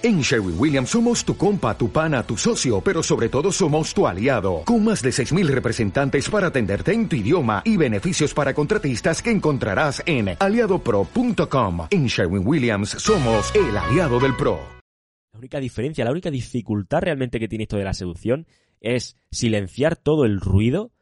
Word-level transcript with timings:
En 0.00 0.20
Sherwin 0.20 0.54
Williams 0.56 0.90
somos 0.90 1.24
tu 1.24 1.36
compa, 1.36 1.76
tu 1.76 1.90
pana, 1.90 2.22
tu 2.22 2.36
socio, 2.36 2.80
pero 2.80 3.02
sobre 3.02 3.28
todo 3.28 3.50
somos 3.50 3.92
tu 3.92 4.06
aliado, 4.06 4.62
con 4.64 4.84
más 4.84 5.02
de 5.02 5.10
6.000 5.10 5.48
representantes 5.48 6.30
para 6.30 6.46
atenderte 6.46 6.92
en 6.92 7.08
tu 7.08 7.16
idioma 7.16 7.62
y 7.64 7.76
beneficios 7.76 8.32
para 8.32 8.54
contratistas 8.54 9.20
que 9.20 9.32
encontrarás 9.32 10.00
en 10.06 10.36
aliadopro.com. 10.38 11.88
En 11.90 12.06
Sherwin 12.06 12.46
Williams 12.46 12.90
somos 12.90 13.52
el 13.56 13.76
aliado 13.76 14.20
del 14.20 14.36
PRO. 14.36 14.60
La 15.32 15.40
única 15.40 15.58
diferencia, 15.58 16.04
la 16.04 16.12
única 16.12 16.30
dificultad 16.30 17.00
realmente 17.00 17.40
que 17.40 17.48
tiene 17.48 17.64
esto 17.64 17.76
de 17.76 17.84
la 17.84 17.92
seducción 17.92 18.46
es 18.80 19.16
silenciar 19.32 19.96
todo 19.96 20.26
el 20.26 20.40
ruido, 20.40 20.92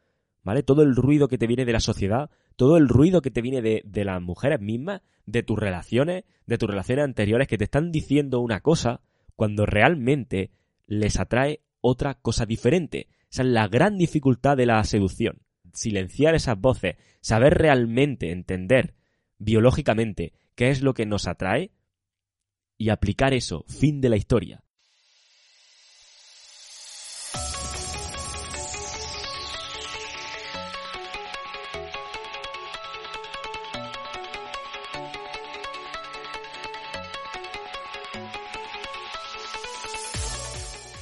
¿vale? 0.41 0.63
Todo 0.63 0.81
el 0.81 0.95
ruido 0.95 1.27
que 1.27 1.37
te 1.37 1.45
viene 1.45 1.65
de 1.65 1.73
la 1.73 1.81
sociedad, 1.81 2.31
todo 2.57 2.75
el 2.75 2.89
ruido 2.89 3.21
que 3.21 3.31
te 3.31 3.41
viene 3.41 3.61
de, 3.61 3.81
de 3.85 4.03
las 4.03 4.21
mujeres 4.21 4.59
mismas, 4.59 5.01
de 5.25 5.43
tus 5.43 5.57
relaciones, 5.57 6.25
de 6.45 6.57
tus 6.57 6.69
relaciones 6.69 7.05
anteriores 7.05 7.47
que 7.47 7.57
te 7.57 7.63
están 7.63 7.91
diciendo 7.91 8.41
una 8.41 8.59
cosa 8.59 9.01
cuando 9.35 9.65
realmente 9.65 10.51
les 10.87 11.19
atrae 11.19 11.61
otra 11.79 12.15
cosa 12.15 12.45
diferente. 12.45 13.07
Esa 13.31 13.43
es 13.43 13.49
la 13.49 13.67
gran 13.67 13.97
dificultad 13.97 14.57
de 14.57 14.65
la 14.65 14.83
seducción. 14.83 15.41
Silenciar 15.73 16.33
esas 16.33 16.59
voces, 16.59 16.95
saber 17.21 17.53
realmente 17.53 18.31
entender 18.31 18.95
biológicamente 19.37 20.33
qué 20.55 20.69
es 20.69 20.81
lo 20.81 20.93
que 20.93 21.05
nos 21.05 21.27
atrae 21.27 21.71
y 22.77 22.89
aplicar 22.89 23.33
eso, 23.33 23.63
fin 23.67 24.01
de 24.01 24.09
la 24.09 24.17
historia. 24.17 24.63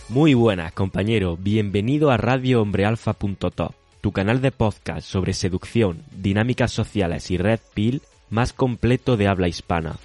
Muy 0.08 0.36
buenas, 0.36 0.72
compañero. 0.72 1.36
Bienvenido 1.36 2.11
a 2.11 2.17
radiohombrealfa.top, 2.17 3.73
tu 4.02 4.12
canal 4.12 4.39
de 4.39 4.52
podcast 4.52 5.02
sobre 5.02 5.34
seducción, 5.34 6.03
dinámicas 6.16 6.72
sociales 6.72 7.31
y 7.31 7.38
red 7.38 7.59
pill 7.73 8.03
más 8.30 8.53
completo 8.53 9.17
de 9.17 9.28
habla 9.28 9.47
hispana. 9.47 9.95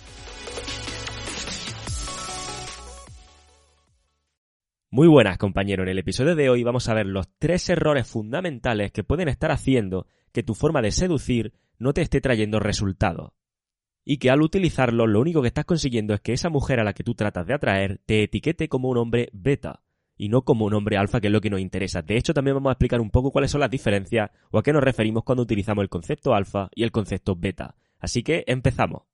Muy 4.91 5.07
buenas, 5.07 5.37
compañero. 5.37 5.83
En 5.83 5.91
el 5.91 5.98
episodio 5.98 6.35
de 6.35 6.48
hoy 6.48 6.64
vamos 6.64 6.89
a 6.89 6.95
ver 6.95 7.05
los 7.05 7.29
tres 7.39 7.69
errores 7.69 8.09
fundamentales 8.09 8.92
que 8.92 9.05
pueden 9.05 9.29
estar 9.29 9.51
haciendo 9.51 10.07
que 10.33 10.42
tu 10.42 10.55
forma 10.55 10.81
de 10.81 10.92
seducir 10.92 11.53
no 11.79 11.92
te 11.92 12.01
esté 12.01 12.23
trayendo 12.23 12.59
resultados. 12.59 13.33
Y 14.03 14.17
que 14.17 14.31
al 14.31 14.41
utilizarlo 14.41 15.07
lo 15.07 15.20
único 15.20 15.42
que 15.42 15.48
estás 15.48 15.67
consiguiendo 15.67 16.14
es 16.14 16.23
que 16.23 16.33
esa 16.33 16.48
mujer 16.48 16.81
a 16.81 16.85
la 16.85 16.95
que 16.95 17.05
tú 17.05 17.14
tratas 17.14 17.47
de 17.47 17.53
atraer 17.53 18.01
te 18.07 18.23
etiquete 18.23 18.70
como 18.70 18.89
un 18.89 18.97
hombre 18.97 19.29
beta 19.35 19.83
y 20.21 20.29
no 20.29 20.43
como 20.43 20.67
un 20.67 20.75
hombre 20.75 20.99
alfa, 20.99 21.19
que 21.19 21.29
es 21.29 21.33
lo 21.33 21.41
que 21.41 21.49
nos 21.49 21.61
interesa. 21.61 22.03
De 22.03 22.19
hecho, 22.19 22.35
también 22.35 22.55
vamos 22.55 22.69
a 22.69 22.73
explicar 22.75 23.01
un 23.01 23.09
poco 23.09 23.31
cuáles 23.31 23.51
son 23.51 23.63
las 23.63 23.71
diferencias 23.71 24.31
o 24.51 24.59
a 24.59 24.63
qué 24.63 24.71
nos 24.71 24.85
referimos 24.85 25.25
cuando 25.25 25.45
utilizamos 25.45 25.83
el 25.83 25.89
concepto 25.89 26.35
alfa 26.35 26.69
y 26.75 26.83
el 26.83 26.93
concepto 26.93 27.37
beta. 27.37 27.75
Así 27.99 28.23
que 28.23 28.45
empezamos. 28.47 29.05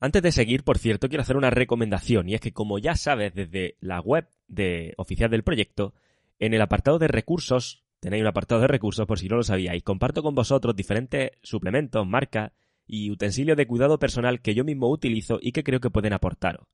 Antes 0.00 0.22
de 0.22 0.32
seguir, 0.32 0.64
por 0.64 0.78
cierto, 0.78 1.10
quiero 1.10 1.20
hacer 1.20 1.36
una 1.36 1.50
recomendación 1.50 2.30
y 2.30 2.34
es 2.34 2.40
que 2.40 2.54
como 2.54 2.78
ya 2.78 2.94
sabes 2.94 3.34
desde 3.34 3.76
la 3.80 4.00
web 4.00 4.26
de 4.46 4.94
oficial 4.96 5.30
del 5.30 5.42
proyecto, 5.42 5.92
en 6.38 6.54
el 6.54 6.62
apartado 6.62 6.98
de 6.98 7.08
recursos, 7.08 7.84
tenéis 8.00 8.22
un 8.22 8.28
apartado 8.28 8.62
de 8.62 8.68
recursos 8.68 9.06
por 9.06 9.18
si 9.18 9.28
no 9.28 9.36
lo 9.36 9.42
sabíais, 9.42 9.82
comparto 9.82 10.22
con 10.22 10.34
vosotros 10.34 10.74
diferentes 10.74 11.32
suplementos, 11.42 12.06
marcas 12.06 12.52
y 12.86 13.10
utensilios 13.10 13.58
de 13.58 13.66
cuidado 13.66 13.98
personal 13.98 14.40
que 14.40 14.54
yo 14.54 14.64
mismo 14.64 14.90
utilizo 14.90 15.40
y 15.42 15.52
que 15.52 15.62
creo 15.62 15.80
que 15.80 15.90
pueden 15.90 16.14
aportaros. 16.14 16.66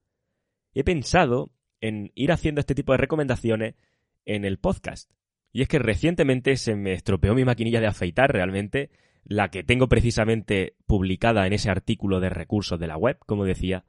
He 0.74 0.84
pensado 0.84 1.50
en 1.84 2.12
ir 2.14 2.32
haciendo 2.32 2.60
este 2.60 2.74
tipo 2.74 2.92
de 2.92 2.98
recomendaciones 2.98 3.74
en 4.24 4.46
el 4.46 4.58
podcast. 4.58 5.10
Y 5.52 5.60
es 5.60 5.68
que 5.68 5.78
recientemente 5.78 6.56
se 6.56 6.76
me 6.76 6.94
estropeó 6.94 7.34
mi 7.34 7.44
maquinilla 7.44 7.78
de 7.78 7.86
afeitar 7.86 8.32
realmente, 8.32 8.90
la 9.22 9.50
que 9.50 9.64
tengo 9.64 9.86
precisamente 9.86 10.76
publicada 10.86 11.46
en 11.46 11.52
ese 11.52 11.68
artículo 11.68 12.20
de 12.20 12.30
recursos 12.30 12.80
de 12.80 12.86
la 12.86 12.96
web, 12.96 13.18
como 13.26 13.44
decía, 13.44 13.84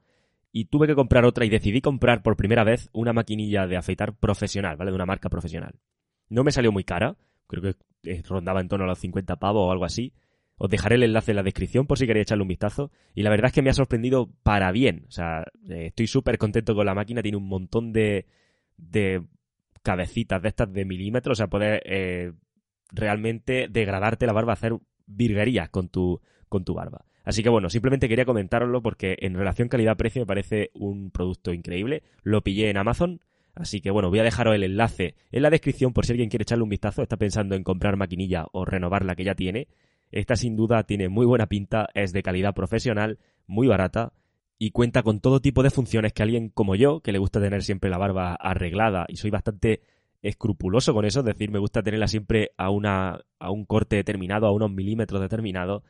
y 0.52 0.66
tuve 0.66 0.86
que 0.86 0.94
comprar 0.94 1.24
otra 1.24 1.46
y 1.46 1.48
decidí 1.48 1.80
comprar 1.80 2.22
por 2.22 2.36
primera 2.36 2.64
vez 2.64 2.90
una 2.92 3.14
maquinilla 3.14 3.66
de 3.66 3.78
afeitar 3.78 4.14
profesional, 4.14 4.76
¿vale? 4.76 4.90
De 4.90 4.94
una 4.94 5.06
marca 5.06 5.30
profesional. 5.30 5.76
No 6.28 6.44
me 6.44 6.52
salió 6.52 6.72
muy 6.72 6.84
cara, 6.84 7.16
creo 7.46 7.62
que 8.02 8.22
rondaba 8.28 8.60
en 8.60 8.68
torno 8.68 8.84
a 8.84 8.88
los 8.88 8.98
50 8.98 9.36
pavos 9.36 9.68
o 9.68 9.72
algo 9.72 9.86
así, 9.86 10.12
os 10.58 10.70
dejaré 10.70 10.94
el 10.94 11.02
enlace 11.02 11.32
en 11.32 11.36
la 11.36 11.42
descripción 11.42 11.86
por 11.86 11.98
si 11.98 12.06
queréis 12.06 12.24
echarle 12.24 12.42
un 12.42 12.48
vistazo. 12.48 12.90
Y 13.14 13.22
la 13.22 13.30
verdad 13.30 13.46
es 13.46 13.52
que 13.52 13.62
me 13.62 13.70
ha 13.70 13.74
sorprendido 13.74 14.30
para 14.42 14.72
bien. 14.72 15.04
O 15.08 15.10
sea, 15.10 15.44
eh, 15.68 15.86
estoy 15.86 16.06
súper 16.06 16.38
contento 16.38 16.74
con 16.74 16.86
la 16.86 16.94
máquina. 16.94 17.22
Tiene 17.22 17.36
un 17.36 17.48
montón 17.48 17.92
de, 17.92 18.26
de 18.76 19.22
cabecitas 19.82 20.40
de 20.40 20.48
estas 20.48 20.72
de 20.72 20.84
milímetros. 20.84 21.36
O 21.36 21.38
sea, 21.38 21.48
poder 21.48 21.82
eh, 21.84 22.32
realmente 22.90 23.68
degradarte 23.70 24.26
la 24.26 24.32
barba, 24.32 24.54
hacer 24.54 24.72
virguerías 25.06 25.68
con 25.68 25.88
tu, 25.88 26.20
con 26.48 26.64
tu 26.64 26.74
barba. 26.74 27.04
Así 27.24 27.42
que 27.42 27.48
bueno, 27.48 27.68
simplemente 27.68 28.08
quería 28.08 28.24
comentároslo 28.24 28.82
porque 28.82 29.16
en 29.20 29.34
relación 29.34 29.68
calidad-precio 29.68 30.22
me 30.22 30.26
parece 30.26 30.70
un 30.74 31.10
producto 31.10 31.52
increíble. 31.52 32.02
Lo 32.22 32.42
pillé 32.42 32.70
en 32.70 32.78
Amazon. 32.78 33.20
Así 33.54 33.80
que 33.80 33.90
bueno, 33.90 34.10
voy 34.10 34.20
a 34.20 34.22
dejaros 34.22 34.54
el 34.54 34.62
enlace 34.62 35.16
en 35.32 35.42
la 35.42 35.50
descripción 35.50 35.92
por 35.92 36.06
si 36.06 36.12
alguien 36.12 36.28
quiere 36.28 36.42
echarle 36.42 36.62
un 36.62 36.68
vistazo, 36.68 37.02
está 37.02 37.16
pensando 37.16 37.54
en 37.54 37.64
comprar 37.64 37.96
maquinilla 37.96 38.46
o 38.52 38.64
renovar 38.66 39.04
la 39.04 39.16
que 39.16 39.24
ya 39.24 39.34
tiene. 39.34 39.66
Esta 40.10 40.36
sin 40.36 40.56
duda 40.56 40.84
tiene 40.84 41.08
muy 41.08 41.26
buena 41.26 41.46
pinta, 41.46 41.88
es 41.94 42.12
de 42.12 42.22
calidad 42.22 42.54
profesional, 42.54 43.18
muy 43.46 43.66
barata 43.66 44.12
y 44.58 44.70
cuenta 44.70 45.02
con 45.02 45.20
todo 45.20 45.40
tipo 45.40 45.62
de 45.62 45.70
funciones 45.70 46.12
que 46.12 46.22
alguien 46.22 46.48
como 46.48 46.74
yo, 46.74 47.00
que 47.00 47.12
le 47.12 47.18
gusta 47.18 47.40
tener 47.40 47.62
siempre 47.62 47.90
la 47.90 47.98
barba 47.98 48.34
arreglada 48.34 49.06
y 49.08 49.16
soy 49.16 49.30
bastante 49.30 49.82
escrupuloso 50.22 50.94
con 50.94 51.04
eso, 51.04 51.20
es 51.20 51.26
decir, 51.26 51.50
me 51.50 51.58
gusta 51.58 51.82
tenerla 51.82 52.08
siempre 52.08 52.52
a, 52.56 52.70
una, 52.70 53.20
a 53.38 53.50
un 53.50 53.64
corte 53.64 53.96
determinado, 53.96 54.46
a 54.46 54.52
unos 54.52 54.70
milímetros 54.70 55.20
determinados, 55.20 55.82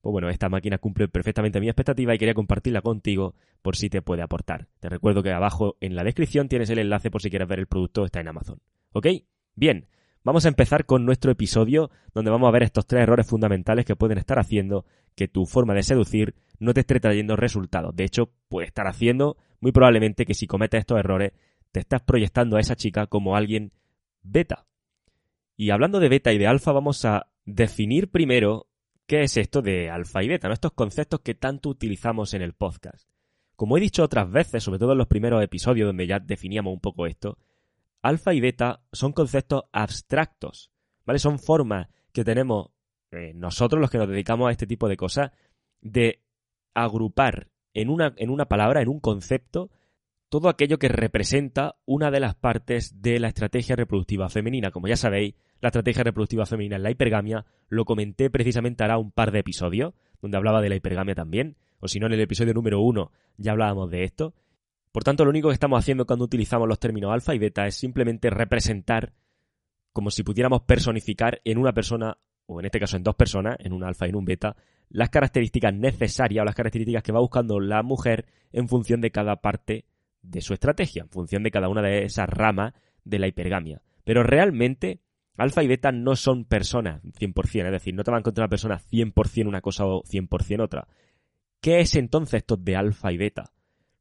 pues 0.00 0.12
bueno, 0.12 0.28
esta 0.28 0.48
máquina 0.48 0.78
cumple 0.78 1.08
perfectamente 1.08 1.60
mi 1.60 1.68
expectativa 1.68 2.14
y 2.14 2.18
quería 2.18 2.34
compartirla 2.34 2.82
contigo 2.82 3.34
por 3.62 3.76
si 3.76 3.88
te 3.88 4.02
puede 4.02 4.22
aportar. 4.22 4.68
Te 4.80 4.88
recuerdo 4.88 5.22
que 5.22 5.30
abajo 5.30 5.76
en 5.80 5.94
la 5.94 6.04
descripción 6.04 6.48
tienes 6.48 6.68
el 6.70 6.78
enlace 6.78 7.10
por 7.10 7.22
si 7.22 7.30
quieres 7.30 7.48
ver 7.48 7.58
el 7.58 7.66
producto, 7.66 8.04
está 8.04 8.20
en 8.20 8.28
Amazon. 8.28 8.60
¿Ok? 8.92 9.06
Bien, 9.54 9.86
Vamos 10.24 10.46
a 10.46 10.48
empezar 10.48 10.86
con 10.86 11.04
nuestro 11.04 11.30
episodio 11.30 11.90
donde 12.14 12.30
vamos 12.30 12.48
a 12.48 12.50
ver 12.50 12.62
estos 12.62 12.86
tres 12.86 13.02
errores 13.02 13.26
fundamentales 13.26 13.84
que 13.84 13.94
pueden 13.94 14.16
estar 14.16 14.38
haciendo 14.38 14.86
que 15.14 15.28
tu 15.28 15.44
forma 15.44 15.74
de 15.74 15.82
seducir 15.82 16.34
no 16.58 16.72
te 16.72 16.80
esté 16.80 16.98
trayendo 16.98 17.36
resultados. 17.36 17.94
De 17.94 18.04
hecho, 18.04 18.32
puede 18.48 18.66
estar 18.66 18.86
haciendo 18.86 19.36
muy 19.60 19.70
probablemente 19.70 20.24
que 20.24 20.32
si 20.32 20.46
cometes 20.46 20.80
estos 20.80 20.98
errores 20.98 21.32
te 21.72 21.80
estás 21.80 22.00
proyectando 22.00 22.56
a 22.56 22.60
esa 22.60 22.74
chica 22.74 23.06
como 23.06 23.36
alguien 23.36 23.72
beta. 24.22 24.66
Y 25.58 25.68
hablando 25.68 26.00
de 26.00 26.08
beta 26.08 26.32
y 26.32 26.38
de 26.38 26.46
alfa, 26.46 26.72
vamos 26.72 27.04
a 27.04 27.26
definir 27.44 28.10
primero 28.10 28.68
qué 29.06 29.24
es 29.24 29.36
esto 29.36 29.60
de 29.60 29.90
alfa 29.90 30.22
y 30.22 30.28
beta, 30.28 30.48
¿no? 30.48 30.54
estos 30.54 30.72
conceptos 30.72 31.20
que 31.20 31.34
tanto 31.34 31.68
utilizamos 31.68 32.32
en 32.32 32.40
el 32.40 32.54
podcast. 32.54 33.10
Como 33.56 33.76
he 33.76 33.80
dicho 33.80 34.02
otras 34.02 34.30
veces, 34.30 34.62
sobre 34.62 34.78
todo 34.78 34.92
en 34.92 34.98
los 34.98 35.06
primeros 35.06 35.44
episodios 35.44 35.86
donde 35.86 36.06
ya 36.06 36.18
definíamos 36.18 36.72
un 36.72 36.80
poco 36.80 37.06
esto, 37.06 37.36
alfa 38.04 38.34
y 38.34 38.40
beta 38.40 38.82
son 38.92 39.12
conceptos 39.12 39.64
abstractos, 39.72 40.70
¿vale? 41.06 41.18
Son 41.18 41.38
formas 41.38 41.88
que 42.12 42.22
tenemos 42.22 42.68
eh, 43.10 43.32
nosotros, 43.34 43.80
los 43.80 43.90
que 43.90 43.98
nos 43.98 44.08
dedicamos 44.08 44.48
a 44.48 44.52
este 44.52 44.66
tipo 44.66 44.88
de 44.88 44.96
cosas, 44.96 45.32
de 45.80 46.22
agrupar 46.74 47.48
en 47.72 47.88
una, 47.88 48.12
en 48.16 48.30
una 48.30 48.44
palabra, 48.44 48.82
en 48.82 48.88
un 48.88 49.00
concepto, 49.00 49.70
todo 50.28 50.48
aquello 50.48 50.78
que 50.78 50.88
representa 50.88 51.76
una 51.86 52.10
de 52.10 52.20
las 52.20 52.34
partes 52.34 53.00
de 53.00 53.18
la 53.18 53.28
estrategia 53.28 53.74
reproductiva 53.74 54.28
femenina. 54.28 54.70
Como 54.70 54.86
ya 54.86 54.96
sabéis, 54.96 55.34
la 55.60 55.68
estrategia 55.68 56.04
reproductiva 56.04 56.44
femenina 56.44 56.76
es 56.76 56.82
la 56.82 56.90
hipergamia, 56.90 57.46
lo 57.68 57.86
comenté 57.86 58.28
precisamente 58.28 58.84
hará 58.84 58.98
un 58.98 59.12
par 59.12 59.32
de 59.32 59.38
episodios, 59.38 59.94
donde 60.20 60.36
hablaba 60.36 60.60
de 60.60 60.68
la 60.68 60.76
hipergamia 60.76 61.14
también, 61.14 61.56
o 61.80 61.88
si 61.88 62.00
no, 62.00 62.06
en 62.06 62.12
el 62.12 62.20
episodio 62.20 62.52
número 62.52 62.80
uno 62.80 63.12
ya 63.38 63.52
hablábamos 63.52 63.90
de 63.90 64.04
esto, 64.04 64.34
por 64.94 65.02
tanto, 65.02 65.24
lo 65.24 65.30
único 65.30 65.48
que 65.48 65.54
estamos 65.54 65.76
haciendo 65.76 66.06
cuando 66.06 66.24
utilizamos 66.24 66.68
los 66.68 66.78
términos 66.78 67.12
alfa 67.12 67.34
y 67.34 67.38
beta 67.40 67.66
es 67.66 67.74
simplemente 67.74 68.30
representar 68.30 69.12
como 69.92 70.12
si 70.12 70.22
pudiéramos 70.22 70.62
personificar 70.62 71.40
en 71.44 71.58
una 71.58 71.72
persona, 71.72 72.16
o 72.46 72.60
en 72.60 72.66
este 72.66 72.78
caso 72.78 72.96
en 72.96 73.02
dos 73.02 73.16
personas, 73.16 73.56
en 73.58 73.72
un 73.72 73.82
alfa 73.82 74.06
y 74.06 74.10
en 74.10 74.14
un 74.14 74.24
beta, 74.24 74.54
las 74.90 75.10
características 75.10 75.74
necesarias 75.74 76.42
o 76.42 76.44
las 76.44 76.54
características 76.54 77.02
que 77.02 77.10
va 77.10 77.18
buscando 77.18 77.58
la 77.58 77.82
mujer 77.82 78.26
en 78.52 78.68
función 78.68 79.00
de 79.00 79.10
cada 79.10 79.34
parte 79.34 79.84
de 80.22 80.40
su 80.40 80.54
estrategia, 80.54 81.02
en 81.02 81.08
función 81.08 81.42
de 81.42 81.50
cada 81.50 81.68
una 81.68 81.82
de 81.82 82.04
esas 82.04 82.28
ramas 82.28 82.72
de 83.02 83.18
la 83.18 83.26
hipergamia. 83.26 83.82
Pero 84.04 84.22
realmente, 84.22 85.00
alfa 85.36 85.64
y 85.64 85.66
beta 85.66 85.90
no 85.90 86.14
son 86.14 86.44
personas 86.44 87.02
100%, 87.02 87.66
es 87.66 87.72
decir, 87.72 87.96
no 87.96 88.04
te 88.04 88.12
van 88.12 88.18
a 88.18 88.20
encontrar 88.20 88.44
una 88.44 88.50
persona 88.50 88.78
100% 88.78 89.48
una 89.48 89.60
cosa 89.60 89.86
o 89.86 90.04
100% 90.04 90.62
otra. 90.62 90.86
¿Qué 91.60 91.80
es 91.80 91.96
entonces 91.96 92.34
esto 92.34 92.56
de 92.56 92.76
alfa 92.76 93.10
y 93.10 93.16
beta? 93.16 93.53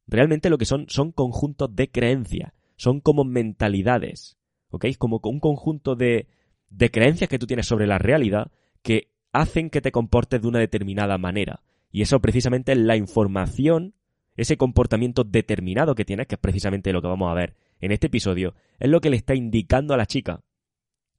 Realmente 0.08 0.50
lo 0.50 0.58
que 0.58 0.66
son 0.66 0.86
son 0.90 1.12
conjuntos 1.12 1.76
de 1.76 1.90
creencias, 1.90 2.54
son 2.76 3.00
como 3.00 3.24
mentalidades, 3.24 4.38
¿ok? 4.70 4.86
Como 4.98 5.22
un 5.24 5.40
conjunto 5.40 5.96
de, 5.96 6.28
de 6.70 6.92
creencias 6.92 7.30
que 7.30 7.40
tú 7.40 7.48
tienes 7.48 7.68
sobre 7.68 7.88
la 7.88 8.00
realidad 8.00 8.52
que 8.82 9.12
hacen 9.32 9.70
que 9.70 9.82
te 9.82 9.92
comportes 9.92 10.42
de 10.42 10.48
una 10.48 10.60
determinada 10.60 11.18
manera. 11.18 11.64
Y 11.92 12.02
eso 12.02 12.20
precisamente 12.20 12.72
es 12.72 12.78
la 12.78 12.98
información 12.98 13.94
ese 14.36 14.58
comportamiento 14.58 15.24
determinado 15.24 15.96
que 15.96 16.06
tienes, 16.06 16.28
que 16.28 16.36
es 16.36 16.42
precisamente 16.42 16.92
lo 16.92 17.02
que 17.02 17.08
vamos 17.08 17.30
a 17.30 17.36
ver 17.36 17.56
en 17.80 17.92
este 17.92 18.08
episodio, 18.08 18.56
es 18.80 18.90
lo 18.90 19.02
que 19.02 19.10
le 19.10 19.18
está 19.18 19.36
indicando 19.36 19.94
a 19.94 19.98
la 19.98 20.06
chica 20.06 20.42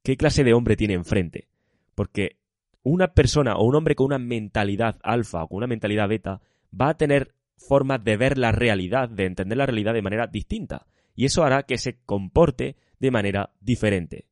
qué 0.03 0.17
clase 0.17 0.43
de 0.43 0.53
hombre 0.53 0.75
tiene 0.75 0.93
enfrente. 0.93 1.47
Porque 1.95 2.37
una 2.83 3.13
persona 3.13 3.55
o 3.55 3.65
un 3.65 3.75
hombre 3.75 3.95
con 3.95 4.07
una 4.07 4.19
mentalidad 4.19 4.99
alfa 5.01 5.43
o 5.43 5.47
con 5.47 5.57
una 5.57 5.67
mentalidad 5.67 6.09
beta 6.09 6.41
va 6.79 6.89
a 6.89 6.97
tener 6.97 7.33
formas 7.57 8.03
de 8.03 8.17
ver 8.17 8.37
la 8.37 8.51
realidad, 8.51 9.09
de 9.09 9.25
entender 9.25 9.57
la 9.57 9.65
realidad 9.65 9.93
de 9.93 10.01
manera 10.01 10.27
distinta. 10.27 10.87
Y 11.15 11.25
eso 11.25 11.43
hará 11.43 11.63
que 11.63 11.77
se 11.77 11.99
comporte 12.05 12.75
de 12.99 13.11
manera 13.11 13.53
diferente. 13.59 14.27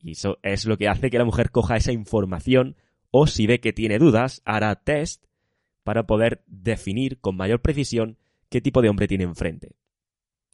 Y 0.00 0.12
eso 0.12 0.38
es 0.42 0.66
lo 0.66 0.76
que 0.76 0.88
hace 0.88 1.10
que 1.10 1.18
la 1.18 1.24
mujer 1.24 1.50
coja 1.50 1.76
esa 1.76 1.92
información 1.92 2.76
o 3.10 3.26
si 3.26 3.46
ve 3.46 3.60
que 3.60 3.72
tiene 3.72 3.98
dudas, 3.98 4.42
hará 4.44 4.74
test 4.74 5.24
para 5.84 6.06
poder 6.06 6.42
definir 6.46 7.20
con 7.20 7.36
mayor 7.36 7.62
precisión 7.62 8.18
qué 8.48 8.60
tipo 8.60 8.82
de 8.82 8.88
hombre 8.88 9.06
tiene 9.06 9.24
enfrente. 9.24 9.76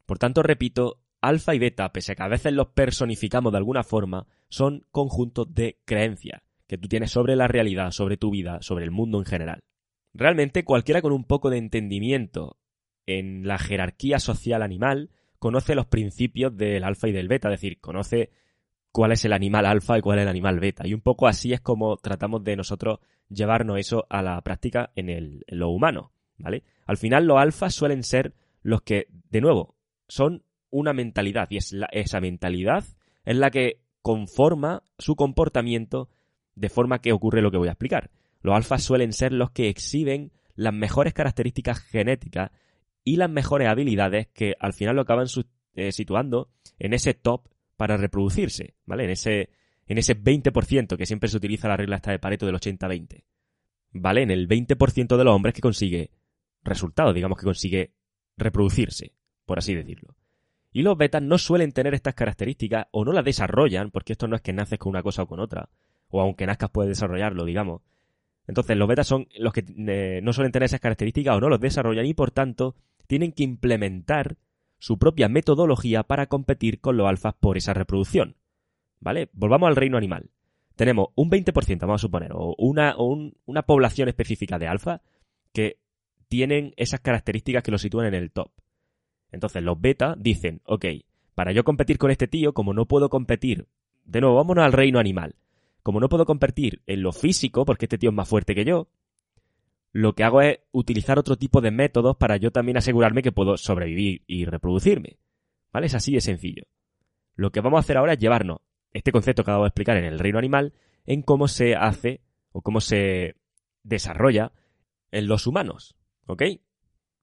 Por 0.05 0.19
tanto, 0.19 0.43
repito, 0.43 1.01
alfa 1.21 1.55
y 1.55 1.59
beta, 1.59 1.93
pese 1.93 2.13
a 2.13 2.15
que 2.17 2.23
a 2.23 2.29
veces 2.29 2.53
los 2.53 2.69
personificamos 2.69 3.53
de 3.53 3.59
alguna 3.59 3.83
forma, 3.83 4.27
son 4.49 4.87
conjuntos 4.91 5.55
de 5.55 5.81
creencias 5.85 6.43
que 6.67 6.79
tú 6.79 6.89
tienes 6.89 7.11
sobre 7.11 7.35
la 7.35 7.49
realidad, 7.49 7.93
sobre 7.93 8.17
tu 8.17 8.31
vida, 8.31 8.59
sobre 8.61 8.85
el 8.85 8.91
mundo 8.91 9.19
en 9.19 9.25
general. 9.25 9.61
Realmente 10.13 10.65
cualquiera 10.65 11.03
con 11.03 11.13
un 11.13 11.25
poco 11.25 11.51
de 11.51 11.59
entendimiento 11.59 12.59
en 13.07 13.47
la 13.47 13.59
jerarquía 13.59 14.19
social 14.19 14.63
animal 14.63 15.11
conoce 15.39 15.75
los 15.75 15.87
principios 15.87 16.57
del 16.57 16.85
alfa 16.85 17.09
y 17.09 17.13
del 17.13 17.29
beta, 17.29 17.49
es 17.49 17.61
decir, 17.61 17.81
conoce 17.81 18.31
cuál 18.93 19.13
es 19.13 19.25
el 19.25 19.33
animal 19.33 19.67
alfa 19.67 19.99
y 19.99 20.01
cuál 20.01 20.19
es 20.19 20.23
el 20.23 20.29
animal 20.29 20.61
beta. 20.61 20.87
Y 20.87 20.95
un 20.95 21.01
poco 21.01 21.27
así 21.27 21.53
es 21.53 21.61
como 21.61 21.97
tratamos 21.97 22.45
de 22.45 22.57
nosotros 22.57 22.99
llevarnos 23.29 23.79
eso 23.79 24.07
a 24.11 24.23
la 24.23 24.41
práctica 24.43 24.91
en, 24.97 25.43
lo 25.49 25.71
humano, 25.71 26.13
¿vale? 26.37 26.65
Al 26.87 26.97
final 26.97 27.27
los 27.27 27.39
alfas 27.39 27.75
suelen 27.75 28.03
ser 28.03 28.35
los 28.63 28.83
que, 28.83 29.07
de 29.31 29.41
nuevo, 29.41 29.77
son 30.09 30.43
una 30.71 30.93
mentalidad 30.93 31.49
y 31.51 31.57
es 31.57 31.75
esa 31.93 32.21
mentalidad 32.21 32.85
es 33.25 33.37
la 33.37 33.51
que 33.51 33.81
conforma 34.03 34.83
su 34.99 35.17
comportamiento 35.17 36.09
de 36.55 36.69
forma 36.69 37.01
que 37.01 37.13
ocurre 37.13 37.43
lo 37.43 37.51
que 37.51 37.59
voy 37.59 37.69
a 37.69 37.73
explicar. 37.73 38.11
Los 38.41 38.55
alfas 38.55 38.83
suelen 38.83 39.13
ser 39.13 39.33
los 39.33 39.51
que 39.51 39.69
exhiben 39.69 40.33
las 40.55 40.75
mejores 40.75 41.15
características 41.15 41.81
genéticas 41.81 42.51
y 43.05 43.17
las 43.17 43.31
mejores 43.31 43.69
habilidades 43.69 44.29
que 44.29 44.55
al 44.59 44.73
final 44.73 44.97
lo 44.97 45.03
acaban 45.03 45.27
eh, 45.75 45.93
situando 45.93 46.51
en 46.79 46.95
ese 46.95 47.15
top 47.15 47.49
para 47.77 47.97
reproducirse, 47.97 48.75
¿vale? 48.85 49.05
En 49.05 49.11
ese, 49.11 49.51
en 49.87 49.99
ese 49.99 50.17
20% 50.17 50.97
que 50.97 51.07
siempre 51.07 51.29
se 51.29 51.37
utiliza 51.37 51.69
la 51.69 51.77
regla 51.77 51.97
esta 51.97 52.13
de 52.13 52.19
Pareto 52.19 52.47
del 52.47 52.57
80-20. 52.57 53.25
¿Vale? 53.93 54.23
En 54.23 54.31
el 54.31 54.47
20% 54.49 55.17
de 55.17 55.25
los 55.25 55.35
hombres 55.35 55.55
que 55.55 55.61
consigue 55.61 56.11
resultados, 56.63 57.15
digamos 57.15 57.39
que 57.39 57.45
consigue 57.45 57.95
reproducirse, 58.37 59.15
por 59.45 59.59
así 59.59 59.75
decirlo. 59.75 60.15
Y 60.73 60.83
los 60.83 60.97
betas 60.97 61.23
no 61.23 61.39
suelen 61.39 61.73
tener 61.73 61.95
estas 61.95 62.15
características 62.15 62.87
o 62.93 63.05
no 63.05 63.13
las 63.13 63.25
desarrollan, 63.25 63.91
porque 63.91 64.13
esto 64.13 64.29
no 64.29 64.37
es 64.37 64.43
que 64.43 64.53
naces 64.53 64.79
con 64.79 64.91
una 64.91 65.03
cosa 65.03 65.23
o 65.23 65.27
con 65.27 65.41
otra, 65.41 65.69
o 66.09 66.21
aunque 66.21 66.47
nazcas 66.47 66.71
puedes 66.71 66.91
desarrollarlo, 66.91 67.45
digamos, 67.45 67.83
entonces, 68.51 68.77
los 68.77 68.89
betas 68.89 69.07
son 69.07 69.29
los 69.39 69.53
que 69.53 69.65
eh, 69.87 70.21
no 70.25 70.33
suelen 70.33 70.51
tener 70.51 70.67
esas 70.67 70.81
características 70.81 71.37
o 71.37 71.41
no 71.41 71.49
los 71.49 71.61
desarrollan 71.61 72.05
y, 72.05 72.15
por 72.15 72.33
tanto, 72.33 72.75
tienen 73.07 73.31
que 73.31 73.45
implementar 73.45 74.39
su 74.81 74.99
propia 74.99 75.29
metodología 75.29 76.03
para 76.03 76.27
competir 76.27 76.81
con 76.81 76.97
los 76.97 77.07
alfas 77.07 77.35
por 77.39 77.57
esa 77.57 77.75
reproducción. 77.75 78.35
¿Vale? 78.99 79.31
Volvamos 79.35 79.69
al 79.69 79.77
reino 79.77 79.97
animal. 79.97 80.31
Tenemos 80.75 81.11
un 81.15 81.31
20%, 81.31 81.79
vamos 81.83 82.01
a 82.01 82.07
suponer, 82.07 82.33
o 82.35 82.57
una, 82.59 82.97
una 82.99 83.63
población 83.63 84.09
específica 84.09 84.59
de 84.59 84.67
alfa 84.67 85.01
que 85.53 85.79
tienen 86.27 86.75
esas 86.77 86.99
características 86.99 87.63
que 87.63 87.71
lo 87.71 87.79
sitúan 87.79 88.09
en 88.09 88.15
el 88.15 88.33
top. 88.33 88.51
Entonces, 89.31 89.63
los 89.63 89.81
beta 89.81 90.17
dicen, 90.19 90.61
ok, 90.65 90.87
para 91.37 91.53
yo 91.53 91.63
competir 91.63 91.99
con 91.99 92.11
este 92.11 92.27
tío, 92.27 92.53
como 92.53 92.75
no 92.75 92.87
puedo 92.87 93.11
competir, 93.11 93.69
de 94.05 94.21
nuevo, 94.21 94.35
vámonos 94.35 94.65
al 94.65 94.73
reino 94.73 94.99
animal 94.99 95.37
como 95.83 96.01
no 96.01 96.09
puedo 96.09 96.27
competir 96.27 96.83
en 96.87 97.03
lo 97.03 97.13
físico, 97.13 97.65
porque 97.65 97.87
este 97.87 97.99
tío 97.99 98.11
es 98.11 98.17
más 98.17 98.29
fuerte 98.29 98.55
que 98.55 98.65
yo, 98.65 98.89
lo 99.93 100.15
que 100.15 100.25
hago 100.25 100.41
es 100.43 100.61
utilizar 100.73 101.19
otro 101.19 101.37
tipo 101.37 101.61
de 101.61 101.71
métodos 101.71 102.17
para 102.17 102.37
yo 102.37 102.53
también 102.53 102.77
asegurarme 102.77 103.23
que 103.23 103.33
puedo 103.33 103.57
sobrevivir 103.57 104.23
y 104.27 104.45
reproducirme. 104.45 105.19
¿Vale? 105.73 105.87
Es 105.87 105.95
así 105.95 106.13
de 106.13 106.21
sencillo. 106.21 106.65
Lo 107.35 107.51
que 107.51 107.61
vamos 107.61 107.79
a 107.79 107.81
hacer 107.81 107.97
ahora 107.97 108.15
es 108.15 108.19
llevarnos 108.19 108.59
este 108.93 109.13
concepto 109.13 109.45
que 109.45 109.51
acabo 109.51 109.65
de 109.65 109.69
explicar 109.69 109.97
en 109.97 110.05
el 110.05 110.19
reino 110.19 110.39
animal 110.39 110.75
en 111.07 111.23
cómo 111.23 111.49
se 111.49 111.77
hace 111.77 112.21
o 112.53 112.63
cómo 112.63 112.81
se 112.81 113.37
desarrolla 113.83 114.53
en 115.11 115.27
los 115.27 115.47
humanos. 115.47 115.97
¿Ok? 116.27 116.43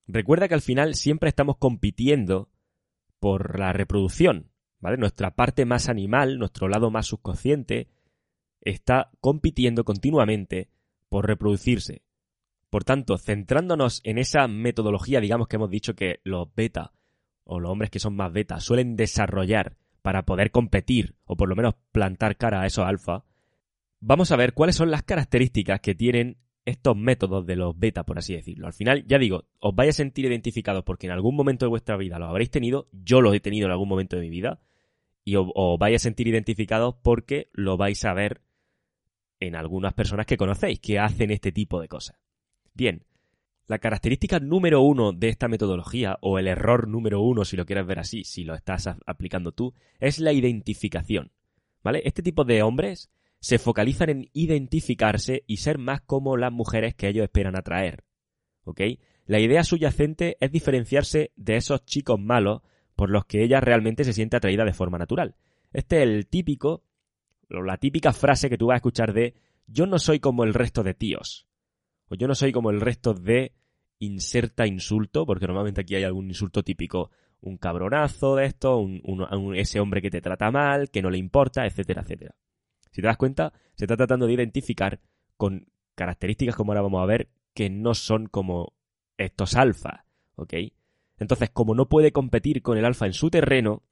Recuerda 0.06 0.48
que 0.48 0.54
al 0.54 0.62
final 0.62 0.94
siempre 0.94 1.28
estamos 1.28 1.56
compitiendo 1.58 2.50
por 3.20 3.58
la 3.58 3.72
reproducción, 3.72 4.50
¿vale? 4.80 4.96
Nuestra 4.96 5.34
parte 5.34 5.64
más 5.66 5.88
animal, 5.88 6.38
nuestro 6.38 6.68
lado 6.68 6.90
más 6.90 7.06
subconsciente, 7.06 7.88
está 8.60 9.10
compitiendo 9.20 9.84
continuamente 9.84 10.68
por 11.08 11.26
reproducirse. 11.26 12.02
Por 12.70 12.84
tanto, 12.84 13.16
centrándonos 13.16 14.00
en 14.04 14.18
esa 14.18 14.46
metodología, 14.46 15.20
digamos 15.20 15.48
que 15.48 15.56
hemos 15.56 15.70
dicho 15.70 15.94
que 15.94 16.20
los 16.24 16.54
beta, 16.54 16.92
o 17.44 17.60
los 17.60 17.70
hombres 17.70 17.90
que 17.90 17.98
son 17.98 18.14
más 18.14 18.32
beta, 18.32 18.60
suelen 18.60 18.96
desarrollar 18.96 19.78
para 20.02 20.24
poder 20.24 20.50
competir, 20.50 21.16
o 21.24 21.36
por 21.36 21.48
lo 21.48 21.56
menos 21.56 21.74
plantar 21.92 22.36
cara 22.36 22.60
a 22.60 22.66
esos 22.66 22.84
alfa, 22.84 23.24
vamos 24.00 24.30
a 24.32 24.36
ver 24.36 24.52
cuáles 24.52 24.76
son 24.76 24.90
las 24.90 25.02
características 25.02 25.80
que 25.80 25.94
tienen 25.94 26.38
estos 26.66 26.94
métodos 26.96 27.46
de 27.46 27.56
los 27.56 27.78
beta, 27.78 28.04
por 28.04 28.18
así 28.18 28.34
decirlo. 28.34 28.66
Al 28.66 28.74
final, 28.74 29.04
ya 29.06 29.18
digo, 29.18 29.46
os 29.60 29.74
vais 29.74 29.88
a 29.88 29.92
sentir 29.96 30.26
identificados 30.26 30.84
porque 30.84 31.06
en 31.06 31.12
algún 31.12 31.34
momento 31.34 31.64
de 31.64 31.70
vuestra 31.70 31.96
vida 31.96 32.18
lo 32.18 32.26
habréis 32.26 32.50
tenido, 32.50 32.88
yo 32.92 33.22
lo 33.22 33.32
he 33.32 33.40
tenido 33.40 33.66
en 33.66 33.72
algún 33.72 33.88
momento 33.88 34.16
de 34.16 34.22
mi 34.22 34.30
vida, 34.30 34.60
y 35.24 35.36
os, 35.36 35.46
os 35.54 35.78
vais 35.78 35.96
a 35.96 35.98
sentir 35.98 36.28
identificados 36.28 36.96
porque 37.02 37.48
lo 37.52 37.78
vais 37.78 38.04
a 38.04 38.12
ver 38.12 38.42
en 39.40 39.56
algunas 39.56 39.94
personas 39.94 40.26
que 40.26 40.36
conocéis 40.36 40.80
que 40.80 40.98
hacen 40.98 41.30
este 41.30 41.52
tipo 41.52 41.80
de 41.80 41.88
cosas. 41.88 42.16
Bien, 42.74 43.04
la 43.66 43.78
característica 43.78 44.40
número 44.40 44.80
uno 44.80 45.12
de 45.12 45.28
esta 45.28 45.46
metodología, 45.46 46.16
o 46.22 46.38
el 46.38 46.48
error 46.48 46.88
número 46.88 47.20
uno, 47.20 47.44
si 47.44 47.56
lo 47.56 47.66
quieres 47.66 47.86
ver 47.86 47.98
así, 47.98 48.24
si 48.24 48.44
lo 48.44 48.54
estás 48.54 48.88
aplicando 49.04 49.52
tú, 49.52 49.74
es 50.00 50.20
la 50.20 50.32
identificación. 50.32 51.32
¿Vale? 51.84 52.00
Este 52.04 52.22
tipo 52.22 52.44
de 52.44 52.62
hombres 52.62 53.10
se 53.40 53.58
focalizan 53.58 54.08
en 54.08 54.30
identificarse 54.32 55.44
y 55.46 55.58
ser 55.58 55.78
más 55.78 56.00
como 56.00 56.36
las 56.36 56.52
mujeres 56.52 56.94
que 56.94 57.08
ellos 57.08 57.24
esperan 57.24 57.56
atraer. 57.56 58.04
¿Ok? 58.64 58.80
La 59.26 59.38
idea 59.38 59.62
subyacente 59.62 60.38
es 60.40 60.50
diferenciarse 60.50 61.32
de 61.36 61.56
esos 61.56 61.84
chicos 61.84 62.18
malos 62.18 62.62
por 62.96 63.10
los 63.10 63.26
que 63.26 63.44
ella 63.44 63.60
realmente 63.60 64.02
se 64.04 64.14
siente 64.14 64.36
atraída 64.36 64.64
de 64.64 64.72
forma 64.72 64.96
natural. 64.96 65.36
Este 65.72 65.98
es 65.98 66.02
el 66.04 66.26
típico 66.26 66.82
la 67.48 67.76
típica 67.78 68.12
frase 68.12 68.50
que 68.50 68.58
tú 68.58 68.66
vas 68.66 68.74
a 68.74 68.76
escuchar 68.76 69.12
de 69.12 69.34
yo 69.66 69.86
no 69.86 69.98
soy 69.98 70.20
como 70.20 70.44
el 70.44 70.54
resto 70.54 70.82
de 70.82 70.94
tíos. 70.94 71.46
O 72.08 72.14
yo 72.14 72.26
no 72.26 72.34
soy 72.34 72.52
como 72.52 72.70
el 72.70 72.80
resto 72.80 73.14
de 73.14 73.52
inserta 73.98 74.66
insulto, 74.66 75.26
porque 75.26 75.46
normalmente 75.46 75.82
aquí 75.82 75.94
hay 75.94 76.04
algún 76.04 76.28
insulto 76.28 76.62
típico. 76.62 77.10
Un 77.40 77.56
cabronazo 77.56 78.36
de 78.36 78.46
esto, 78.46 78.78
un, 78.78 79.54
ese 79.54 79.80
hombre 79.80 80.02
que 80.02 80.10
te 80.10 80.20
trata 80.20 80.50
mal, 80.50 80.90
que 80.90 81.02
no 81.02 81.10
le 81.10 81.18
importa, 81.18 81.66
etcétera, 81.66 82.02
etcétera. 82.02 82.34
Si 82.90 83.00
te 83.00 83.06
das 83.06 83.16
cuenta, 83.16 83.52
se 83.74 83.84
está 83.84 83.96
tratando 83.96 84.26
de 84.26 84.32
identificar 84.32 85.00
con 85.36 85.68
características, 85.94 86.56
como 86.56 86.72
ahora 86.72 86.82
vamos 86.82 87.02
a 87.02 87.06
ver, 87.06 87.28
que 87.54 87.70
no 87.70 87.94
son 87.94 88.26
como 88.26 88.74
estos 89.16 89.54
alfa, 89.54 90.04
¿ok? 90.36 90.54
Entonces, 91.18 91.50
como 91.50 91.74
no 91.74 91.88
puede 91.88 92.12
competir 92.12 92.62
con 92.62 92.78
el 92.78 92.84
alfa 92.84 93.06
en 93.06 93.12
su 93.12 93.30
terreno, 93.30 93.82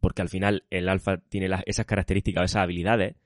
porque 0.00 0.22
al 0.22 0.28
final 0.28 0.64
el 0.70 0.88
alfa 0.88 1.18
tiene 1.18 1.48
esas 1.66 1.86
características, 1.86 2.44
esas 2.44 2.62
habilidades, 2.62 3.16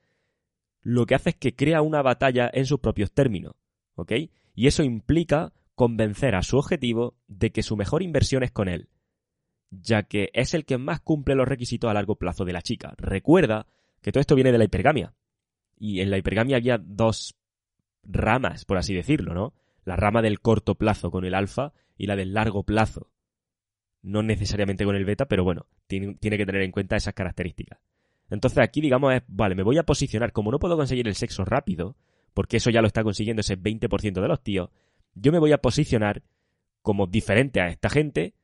lo 0.82 1.06
que 1.06 1.14
hace 1.14 1.30
es 1.30 1.36
que 1.36 1.54
crea 1.54 1.80
una 1.80 2.02
batalla 2.02 2.50
en 2.52 2.66
sus 2.66 2.80
propios 2.80 3.12
términos, 3.12 3.54
¿ok? 3.94 4.12
Y 4.54 4.66
eso 4.66 4.82
implica 4.82 5.52
convencer 5.74 6.34
a 6.34 6.42
su 6.42 6.58
objetivo 6.58 7.16
de 7.26 7.50
que 7.50 7.62
su 7.62 7.76
mejor 7.76 8.02
inversión 8.02 8.42
es 8.42 8.50
con 8.50 8.68
él, 8.68 8.88
ya 9.70 10.02
que 10.02 10.30
es 10.34 10.52
el 10.54 10.64
que 10.64 10.78
más 10.78 11.00
cumple 11.00 11.34
los 11.34 11.48
requisitos 11.48 11.90
a 11.90 11.94
largo 11.94 12.16
plazo 12.16 12.44
de 12.44 12.52
la 12.52 12.62
chica. 12.62 12.94
Recuerda 12.98 13.66
que 14.02 14.12
todo 14.12 14.20
esto 14.20 14.34
viene 14.34 14.52
de 14.52 14.58
la 14.58 14.64
hipergamia. 14.64 15.14
Y 15.78 16.00
en 16.00 16.10
la 16.10 16.18
hipergamia 16.18 16.56
había 16.56 16.78
dos 16.78 17.34
ramas, 18.02 18.64
por 18.64 18.76
así 18.76 18.94
decirlo, 18.94 19.34
¿no? 19.34 19.54
La 19.84 19.96
rama 19.96 20.22
del 20.22 20.40
corto 20.40 20.76
plazo 20.76 21.10
con 21.10 21.24
el 21.24 21.34
alfa 21.34 21.72
y 21.96 22.06
la 22.06 22.16
del 22.16 22.34
largo 22.34 22.64
plazo 22.64 23.10
no 24.04 24.22
necesariamente 24.22 24.84
con 24.84 24.94
el 24.94 25.04
beta, 25.04 25.26
pero 25.26 25.44
bueno, 25.44 25.66
tiene, 25.86 26.14
tiene, 26.14 26.36
que 26.36 26.46
tener 26.46 26.62
en 26.62 26.70
cuenta 26.70 26.96
esas 26.96 27.14
características. 27.14 27.78
Entonces 28.30 28.58
aquí, 28.58 28.80
digamos, 28.80 29.14
es, 29.14 29.22
vale, 29.26 29.54
me 29.54 29.62
voy 29.62 29.78
a 29.78 29.82
posicionar, 29.82 30.32
como 30.32 30.50
no 30.50 30.58
puedo 30.58 30.76
conseguir 30.76 31.08
el 31.08 31.14
sexo 31.14 31.44
rápido, 31.44 31.96
porque 32.34 32.58
eso 32.58 32.70
ya 32.70 32.80
lo 32.80 32.86
está 32.86 33.02
consiguiendo 33.02 33.40
ese 33.40 33.58
20% 33.58 34.20
de 34.20 34.28
los 34.28 34.42
tíos, 34.42 34.70
yo 35.14 35.32
me 35.32 35.38
voy 35.38 35.52
a 35.52 35.58
posicionar 35.58 36.22
como 36.82 37.06
diferente 37.06 37.60
a 37.60 37.68
esta 37.68 37.88
gente 37.88 38.34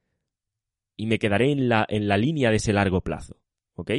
y 0.96 1.06
me 1.06 1.18
quedaré 1.18 1.52
en 1.52 1.68
la, 1.68 1.84
en 1.88 2.08
la 2.08 2.16
línea 2.16 2.50
de 2.50 2.56
ese 2.56 2.72
largo 2.72 3.02
plazo, 3.02 3.36
¿ok? 3.74 3.90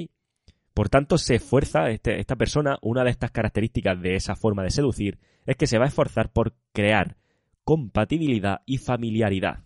Por 0.73 0.89
tanto, 0.89 1.17
se 1.17 1.35
esfuerza 1.35 1.89
este, 1.89 2.19
esta 2.19 2.35
persona, 2.35 2.77
una 2.81 3.03
de 3.03 3.11
estas 3.11 3.31
características 3.31 4.01
de 4.01 4.15
esa 4.15 4.35
forma 4.35 4.63
de 4.63 4.71
seducir, 4.71 5.19
es 5.45 5.57
que 5.57 5.67
se 5.67 5.77
va 5.77 5.85
a 5.85 5.89
esforzar 5.89 6.31
por 6.31 6.55
crear 6.71 7.17
compatibilidad 7.63 8.61
y 8.65 8.77
familiaridad 8.77 9.63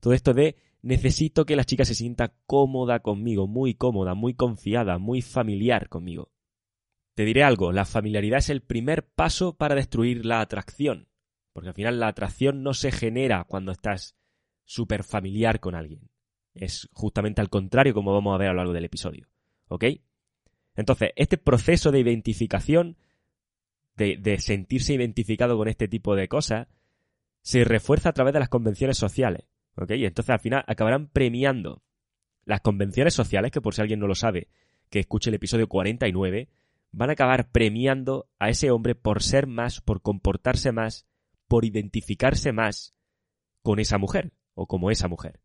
Todo 0.00 0.14
esto 0.14 0.32
de 0.32 0.56
necesito 0.84 1.46
que 1.46 1.56
la 1.56 1.64
chica 1.64 1.84
se 1.86 1.94
sienta 1.94 2.34
cómoda 2.46 3.00
conmigo, 3.00 3.46
muy 3.46 3.74
cómoda, 3.74 4.14
muy 4.14 4.34
confiada, 4.34 4.98
muy 4.98 5.22
familiar 5.22 5.88
conmigo. 5.88 6.30
Te 7.14 7.24
diré 7.24 7.42
algo, 7.42 7.72
la 7.72 7.86
familiaridad 7.86 8.38
es 8.38 8.50
el 8.50 8.60
primer 8.60 9.06
paso 9.06 9.56
para 9.56 9.74
destruir 9.74 10.26
la 10.26 10.40
atracción, 10.40 11.08
porque 11.52 11.70
al 11.70 11.74
final 11.74 12.00
la 12.00 12.08
atracción 12.08 12.62
no 12.62 12.74
se 12.74 12.92
genera 12.92 13.44
cuando 13.44 13.72
estás 13.72 14.14
súper 14.64 15.04
familiar 15.04 15.58
con 15.58 15.74
alguien. 15.74 16.10
Es 16.52 16.88
justamente 16.92 17.40
al 17.40 17.48
contrario 17.48 17.94
como 17.94 18.12
vamos 18.12 18.34
a 18.34 18.38
ver 18.38 18.48
a 18.48 18.52
lo 18.52 18.58
largo 18.58 18.72
del 18.74 18.84
episodio. 18.84 19.28
¿Ok? 19.68 19.84
Entonces, 20.76 21.10
este 21.16 21.38
proceso 21.38 21.92
de 21.92 22.00
identificación, 22.00 22.98
de, 23.96 24.18
de 24.18 24.38
sentirse 24.38 24.92
identificado 24.92 25.56
con 25.56 25.68
este 25.68 25.88
tipo 25.88 26.14
de 26.14 26.28
cosas, 26.28 26.68
se 27.40 27.64
refuerza 27.64 28.10
a 28.10 28.12
través 28.12 28.34
de 28.34 28.40
las 28.40 28.48
convenciones 28.48 28.98
sociales. 28.98 29.46
¿Ok? 29.76 29.90
Y 29.92 30.04
entonces 30.06 30.30
al 30.30 30.40
final 30.40 30.64
acabarán 30.66 31.08
premiando 31.08 31.82
las 32.44 32.60
convenciones 32.60 33.14
sociales, 33.14 33.50
que 33.50 33.60
por 33.60 33.74
si 33.74 33.80
alguien 33.80 34.00
no 34.00 34.06
lo 34.06 34.14
sabe, 34.14 34.48
que 34.90 35.00
escuche 35.00 35.30
el 35.30 35.36
episodio 35.36 35.68
49, 35.68 36.48
van 36.92 37.10
a 37.10 37.14
acabar 37.14 37.50
premiando 37.50 38.28
a 38.38 38.48
ese 38.48 38.70
hombre 38.70 38.94
por 38.94 39.22
ser 39.22 39.46
más, 39.46 39.80
por 39.80 40.02
comportarse 40.02 40.72
más, 40.72 41.06
por 41.48 41.64
identificarse 41.64 42.52
más 42.52 42.94
con 43.62 43.80
esa 43.80 43.98
mujer 43.98 44.32
o 44.54 44.66
como 44.66 44.90
esa 44.90 45.08
mujer. 45.08 45.40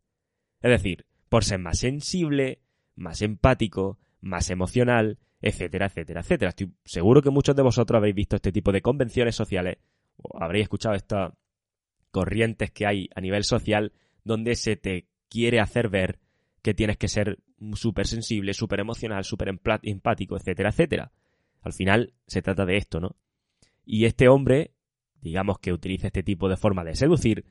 Es 0.60 0.70
decir, 0.70 1.06
por 1.28 1.44
ser 1.44 1.58
más 1.58 1.78
sensible, 1.78 2.60
más 2.94 3.22
empático, 3.22 3.98
más 4.20 4.50
emocional, 4.50 5.18
etcétera, 5.40 5.86
etcétera, 5.86 6.20
etcétera. 6.20 6.50
Estoy 6.50 6.72
seguro 6.84 7.22
que 7.22 7.30
muchos 7.30 7.56
de 7.56 7.62
vosotros 7.62 7.96
habréis 7.96 8.14
visto 8.14 8.36
este 8.36 8.52
tipo 8.52 8.72
de 8.72 8.82
convenciones 8.82 9.34
sociales 9.34 9.78
o 10.18 10.42
habréis 10.42 10.64
escuchado 10.64 10.94
estas 10.94 11.32
corrientes 12.10 12.70
que 12.70 12.86
hay 12.86 13.08
a 13.14 13.20
nivel 13.20 13.44
social 13.44 13.92
donde 14.24 14.54
se 14.54 14.76
te 14.76 15.08
quiere 15.28 15.60
hacer 15.60 15.88
ver 15.88 16.18
que 16.62 16.74
tienes 16.74 16.96
que 16.96 17.08
ser 17.08 17.38
súper 17.74 18.06
sensible, 18.06 18.54
súper 18.54 18.80
emocional, 18.80 19.24
súper 19.24 19.48
empático, 19.82 20.36
etcétera, 20.36 20.70
etcétera. 20.70 21.12
Al 21.62 21.72
final 21.72 22.14
se 22.26 22.42
trata 22.42 22.64
de 22.66 22.76
esto, 22.76 23.00
¿no? 23.00 23.16
Y 23.84 24.04
este 24.04 24.28
hombre, 24.28 24.72
digamos 25.20 25.58
que 25.58 25.72
utiliza 25.72 26.08
este 26.08 26.22
tipo 26.22 26.48
de 26.48 26.56
forma 26.56 26.84
de 26.84 26.94
seducir, 26.94 27.44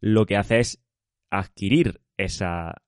lo 0.00 0.26
que 0.26 0.36
hace 0.36 0.58
es 0.58 0.82
adquirir 1.30 2.00
esa, 2.16 2.82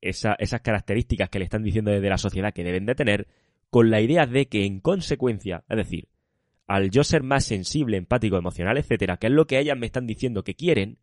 esas 0.00 0.60
características 0.62 1.28
que 1.30 1.38
le 1.38 1.44
están 1.44 1.62
diciendo 1.62 1.90
desde 1.90 2.08
la 2.08 2.18
sociedad 2.18 2.52
que 2.52 2.64
deben 2.64 2.86
de 2.86 2.94
tener, 2.94 3.28
con 3.70 3.90
la 3.90 4.00
idea 4.00 4.26
de 4.26 4.48
que 4.48 4.64
en 4.64 4.80
consecuencia, 4.80 5.64
es 5.68 5.76
decir, 5.76 6.08
al 6.66 6.90
yo 6.90 7.04
ser 7.04 7.22
más 7.22 7.44
sensible, 7.44 7.96
empático, 7.96 8.36
emocional, 8.36 8.78
etcétera, 8.78 9.16
que 9.16 9.28
es 9.28 9.32
lo 9.32 9.46
que 9.46 9.58
ellas 9.58 9.78
me 9.78 9.86
están 9.86 10.06
diciendo 10.06 10.44
que 10.44 10.54
quieren, 10.54 10.98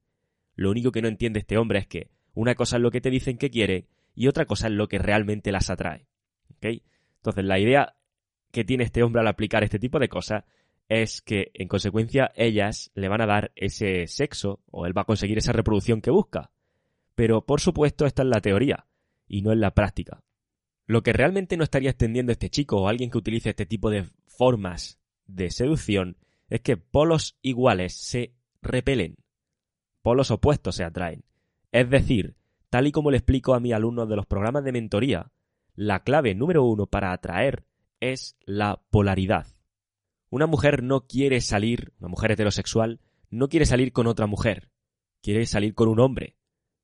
lo 0.60 0.72
único 0.72 0.92
que 0.92 1.02
no 1.02 1.08
entiende 1.08 1.40
este 1.40 1.58
hombre 1.58 1.80
es 1.80 1.88
que 1.88 2.10
una 2.34 2.54
cosa 2.54 2.76
es 2.76 2.82
lo 2.82 2.92
que 2.92 3.00
te 3.00 3.10
dicen 3.10 3.38
que 3.38 3.50
quiere 3.50 3.88
y 4.14 4.28
otra 4.28 4.46
cosa 4.46 4.68
es 4.68 4.74
lo 4.74 4.90
que 4.90 5.00
realmente 5.00 5.54
las 5.54 5.70
atrae. 5.70 6.06
¿Ok? 6.52 6.82
Entonces, 7.16 7.46
la 7.46 7.60
idea 7.60 7.96
que 8.52 8.66
tiene 8.66 8.84
este 8.84 9.02
hombre 9.02 9.22
al 9.22 9.28
aplicar 9.28 9.64
este 9.64 9.80
tipo 9.80 10.00
de 10.00 10.10
cosas 10.10 10.44
es 10.90 11.22
que, 11.22 11.52
en 11.54 11.70
consecuencia, 11.70 12.32
ellas 12.36 12.92
le 12.94 13.08
van 13.08 13.22
a 13.22 13.26
dar 13.26 13.54
ese 13.56 14.06
sexo 14.08 14.60
o 14.70 14.86
él 14.86 14.98
va 14.98 15.04
a 15.04 15.06
conseguir 15.06 15.38
esa 15.38 15.54
reproducción 15.54 16.02
que 16.02 16.12
busca. 16.12 16.52
Pero, 17.16 17.46
por 17.46 17.62
supuesto, 17.62 18.06
esta 18.06 18.24
es 18.24 18.28
la 18.28 18.42
teoría 18.42 18.86
y 19.30 19.42
no 19.42 19.54
en 19.54 19.62
la 19.62 19.74
práctica. 19.74 20.24
Lo 20.88 21.04
que 21.04 21.14
realmente 21.14 21.56
no 21.56 21.64
estaría 21.64 21.92
extendiendo 21.92 22.34
este 22.34 22.50
chico 22.50 22.82
o 22.82 22.90
alguien 22.90 23.12
que 23.12 23.18
utilice 23.18 23.52
este 23.52 23.66
tipo 23.66 23.90
de 23.90 24.10
formas 24.28 25.00
de 25.26 25.52
seducción 25.52 26.18
es 26.50 26.60
que 26.60 26.76
polos 26.76 27.38
iguales 27.42 27.96
se 27.96 28.34
repelen, 28.62 29.16
polos 30.02 30.32
opuestos 30.32 30.76
se 30.76 30.84
atraen. 30.84 31.24
Es 31.72 31.90
decir, 31.90 32.36
tal 32.70 32.88
y 32.88 32.92
como 32.92 33.12
le 33.12 33.18
explico 33.18 33.54
a 33.54 33.60
mis 33.60 33.74
alumnos 33.74 34.10
de 34.10 34.16
los 34.16 34.26
programas 34.26 34.64
de 34.64 34.72
mentoría, 34.72 35.32
la 35.76 36.04
clave 36.04 36.36
número 36.36 36.64
uno 36.64 36.88
para 36.88 37.14
atraer 37.14 37.66
es 38.00 38.38
la 38.46 38.82
polaridad. 38.90 39.48
Una 40.30 40.46
mujer 40.46 40.84
no 40.84 41.08
quiere 41.08 41.42
salir, 41.42 41.94
una 42.00 42.10
mujer 42.10 42.32
heterosexual, 42.32 43.00
no 43.30 43.50
quiere 43.50 43.66
salir 43.66 43.92
con 43.92 44.08
otra 44.08 44.28
mujer, 44.28 44.70
quiere 45.22 45.46
salir 45.46 45.74
con 45.74 45.90
un 45.90 46.00
hombre. 46.00 46.36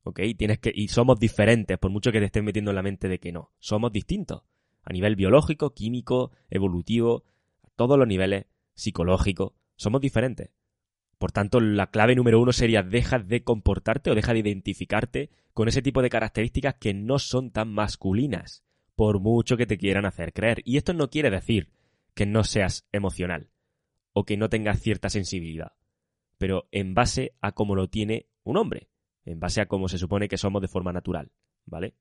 ¿ok? 0.03 0.21
Tienes 0.37 0.59
que, 0.59 0.71
y 0.73 0.87
somos 0.87 1.19
diferentes, 1.19 1.77
por 1.77 1.91
mucho 1.91 2.11
que 2.11 2.19
te 2.19 2.25
estén 2.25 2.45
metiendo 2.45 2.71
en 2.71 2.75
la 2.75 2.83
mente 2.83 3.09
de 3.09 3.19
que 3.19 3.31
no. 3.31 3.51
Somos 3.59 3.91
distintos. 3.91 4.43
A 4.83 4.93
nivel 4.93 5.15
biológico, 5.15 5.73
químico, 5.73 6.31
evolutivo, 6.49 7.23
a 7.63 7.69
todos 7.75 7.97
los 7.97 8.07
niveles, 8.07 8.45
psicológico, 8.75 9.55
somos 9.75 10.01
diferentes. 10.01 10.51
Por 11.17 11.31
tanto, 11.31 11.59
la 11.59 11.91
clave 11.91 12.15
número 12.15 12.41
uno 12.41 12.51
sería 12.51 12.83
deja 12.83 13.19
de 13.19 13.43
comportarte 13.43 14.11
o 14.11 14.15
deja 14.15 14.33
de 14.33 14.39
identificarte 14.39 15.29
con 15.53 15.67
ese 15.67 15.81
tipo 15.81 16.01
de 16.01 16.09
características 16.09 16.75
que 16.75 16.93
no 16.93 17.19
son 17.19 17.51
tan 17.51 17.73
masculinas, 17.73 18.63
por 18.95 19.19
mucho 19.19 19.57
que 19.57 19.65
te 19.65 19.77
quieran 19.77 20.05
hacer 20.05 20.33
creer. 20.33 20.61
Y 20.65 20.77
esto 20.77 20.93
no 20.93 21.09
quiere 21.09 21.29
decir 21.29 21.69
que 22.13 22.25
no 22.25 22.43
seas 22.43 22.87
emocional 22.91 23.49
o 24.13 24.25
que 24.25 24.37
no 24.37 24.49
tengas 24.49 24.81
cierta 24.81 25.09
sensibilidad, 25.09 25.73
pero 26.37 26.67
en 26.71 26.93
base 26.93 27.33
a 27.41 27.53
cómo 27.53 27.75
lo 27.75 27.89
tiene 27.89 28.27
un 28.43 28.57
hombre 28.57 28.89
en 29.25 29.39
base 29.39 29.59
a 29.61 29.67
cómo 29.67 29.89
se 29.89 29.97
supone 29.97 30.27
que 30.27 30.37
somos 30.37 30.61
de 30.61 30.67
forma 30.67 30.93
natural, 30.93 31.31
¿vale? 31.65 31.95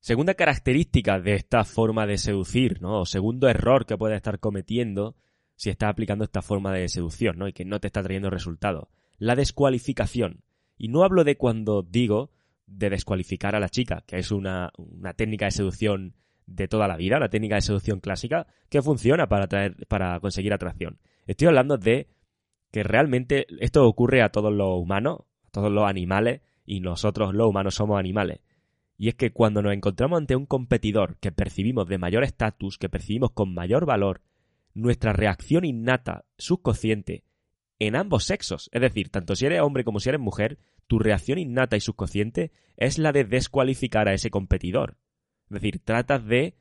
Segunda 0.00 0.34
característica 0.34 1.20
de 1.20 1.34
esta 1.34 1.64
forma 1.64 2.06
de 2.06 2.18
seducir, 2.18 2.82
¿no? 2.82 3.02
O 3.02 3.06
segundo 3.06 3.48
error 3.48 3.86
que 3.86 3.96
puedes 3.96 4.16
estar 4.16 4.40
cometiendo 4.40 5.14
si 5.62 5.70
estás 5.70 5.90
aplicando 5.90 6.24
esta 6.24 6.42
forma 6.42 6.72
de 6.72 6.88
seducción, 6.88 7.38
¿no? 7.38 7.46
Y 7.46 7.52
que 7.52 7.64
no 7.64 7.78
te 7.78 7.86
está 7.86 8.02
trayendo 8.02 8.30
resultados. 8.30 8.88
La 9.18 9.36
descualificación. 9.36 10.42
Y 10.76 10.88
no 10.88 11.04
hablo 11.04 11.22
de 11.22 11.36
cuando 11.36 11.84
digo 11.84 12.32
de 12.66 12.90
descualificar 12.90 13.54
a 13.54 13.60
la 13.60 13.68
chica, 13.68 14.02
que 14.04 14.18
es 14.18 14.32
una, 14.32 14.72
una 14.76 15.12
técnica 15.12 15.44
de 15.44 15.52
seducción 15.52 16.16
de 16.46 16.66
toda 16.66 16.88
la 16.88 16.96
vida, 16.96 17.18
una 17.18 17.28
técnica 17.28 17.54
de 17.54 17.60
seducción 17.60 18.00
clásica 18.00 18.48
que 18.68 18.82
funciona 18.82 19.28
para, 19.28 19.46
traer, 19.46 19.86
para 19.86 20.18
conseguir 20.18 20.52
atracción. 20.52 20.98
Estoy 21.28 21.46
hablando 21.46 21.78
de 21.78 22.08
que 22.72 22.82
realmente 22.82 23.46
esto 23.60 23.86
ocurre 23.86 24.20
a 24.20 24.30
todos 24.30 24.52
los 24.52 24.80
humanos, 24.80 25.20
todos 25.52 25.70
los 25.70 25.84
animales 25.84 26.40
y 26.66 26.80
nosotros 26.80 27.34
los 27.34 27.46
humanos 27.46 27.76
somos 27.76 28.00
animales. 28.00 28.40
Y 28.98 29.06
es 29.06 29.14
que 29.14 29.30
cuando 29.30 29.62
nos 29.62 29.74
encontramos 29.74 30.18
ante 30.18 30.34
un 30.34 30.46
competidor 30.46 31.18
que 31.18 31.30
percibimos 31.30 31.86
de 31.86 31.98
mayor 31.98 32.24
estatus, 32.24 32.78
que 32.78 32.88
percibimos 32.88 33.30
con 33.30 33.54
mayor 33.54 33.86
valor, 33.86 34.22
nuestra 34.74 35.12
reacción 35.12 35.64
innata, 35.64 36.24
subconsciente, 36.38 37.24
en 37.78 37.96
ambos 37.96 38.24
sexos, 38.24 38.70
es 38.72 38.80
decir, 38.80 39.10
tanto 39.10 39.34
si 39.34 39.44
eres 39.46 39.60
hombre 39.60 39.82
como 39.82 39.98
si 39.98 40.08
eres 40.08 40.20
mujer, 40.20 40.58
tu 40.86 40.98
reacción 40.98 41.38
innata 41.38 41.76
y 41.76 41.80
subconsciente 41.80 42.52
es 42.76 42.98
la 42.98 43.12
de 43.12 43.24
descualificar 43.24 44.08
a 44.08 44.14
ese 44.14 44.30
competidor. 44.30 44.98
Es 45.46 45.54
decir, 45.54 45.80
tratas 45.80 46.24
de 46.24 46.54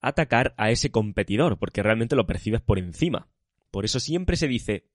atacar 0.00 0.54
a 0.56 0.70
ese 0.70 0.90
competidor, 0.90 1.58
porque 1.58 1.82
realmente 1.82 2.16
lo 2.16 2.26
percibes 2.26 2.60
por 2.60 2.78
encima. 2.78 3.28
Por 3.70 3.84
eso 3.84 4.00
siempre 4.00 4.36
se 4.36 4.48
dice 4.48 4.86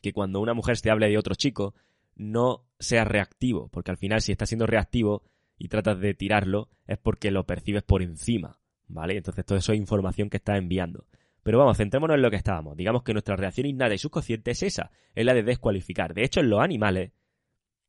que 0.00 0.12
cuando 0.12 0.40
una 0.40 0.54
mujer 0.54 0.80
te 0.80 0.90
hable 0.90 1.08
de 1.08 1.18
otro 1.18 1.34
chico, 1.34 1.74
no 2.14 2.66
sea 2.78 3.04
reactivo, 3.04 3.68
porque 3.68 3.90
al 3.90 3.96
final 3.96 4.20
si 4.20 4.32
estás 4.32 4.48
siendo 4.48 4.66
reactivo 4.66 5.22
y 5.58 5.68
tratas 5.68 5.98
de 5.98 6.14
tirarlo 6.14 6.68
es 6.86 6.98
porque 6.98 7.30
lo 7.30 7.46
percibes 7.46 7.82
por 7.82 8.02
encima, 8.02 8.60
¿vale? 8.86 9.16
Entonces 9.16 9.44
todo 9.44 9.58
eso 9.58 9.72
es 9.72 9.78
información 9.78 10.30
que 10.30 10.36
estás 10.36 10.58
enviando. 10.58 11.06
Pero 11.44 11.58
vamos, 11.58 11.76
centrémonos 11.76 12.16
en 12.16 12.22
lo 12.22 12.30
que 12.30 12.36
estábamos. 12.36 12.74
Digamos 12.74 13.02
que 13.02 13.12
nuestra 13.12 13.36
reacción 13.36 13.66
innata 13.66 13.94
y 13.94 13.98
subconsciente 13.98 14.50
es 14.52 14.62
esa, 14.62 14.90
es 15.14 15.24
la 15.26 15.34
de 15.34 15.42
descualificar. 15.42 16.14
De 16.14 16.24
hecho, 16.24 16.40
en 16.40 16.48
los 16.48 16.60
animales, 16.60 17.12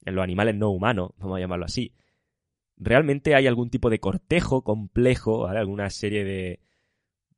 en 0.03 0.13
los 0.13 0.23
animales 0.23 0.55
no 0.55 0.69
humanos, 0.69 1.11
vamos 1.17 1.37
a 1.37 1.39
llamarlo 1.39 1.65
así, 1.65 1.93
realmente 2.75 3.33
hay 3.33 3.47
algún 3.47 3.69
tipo 3.69 3.89
de 3.89 3.99
cortejo 3.99 4.61
complejo, 4.61 5.43
¿vale? 5.43 5.59
Alguna 5.59 5.89
serie 5.89 6.25
de, 6.25 6.59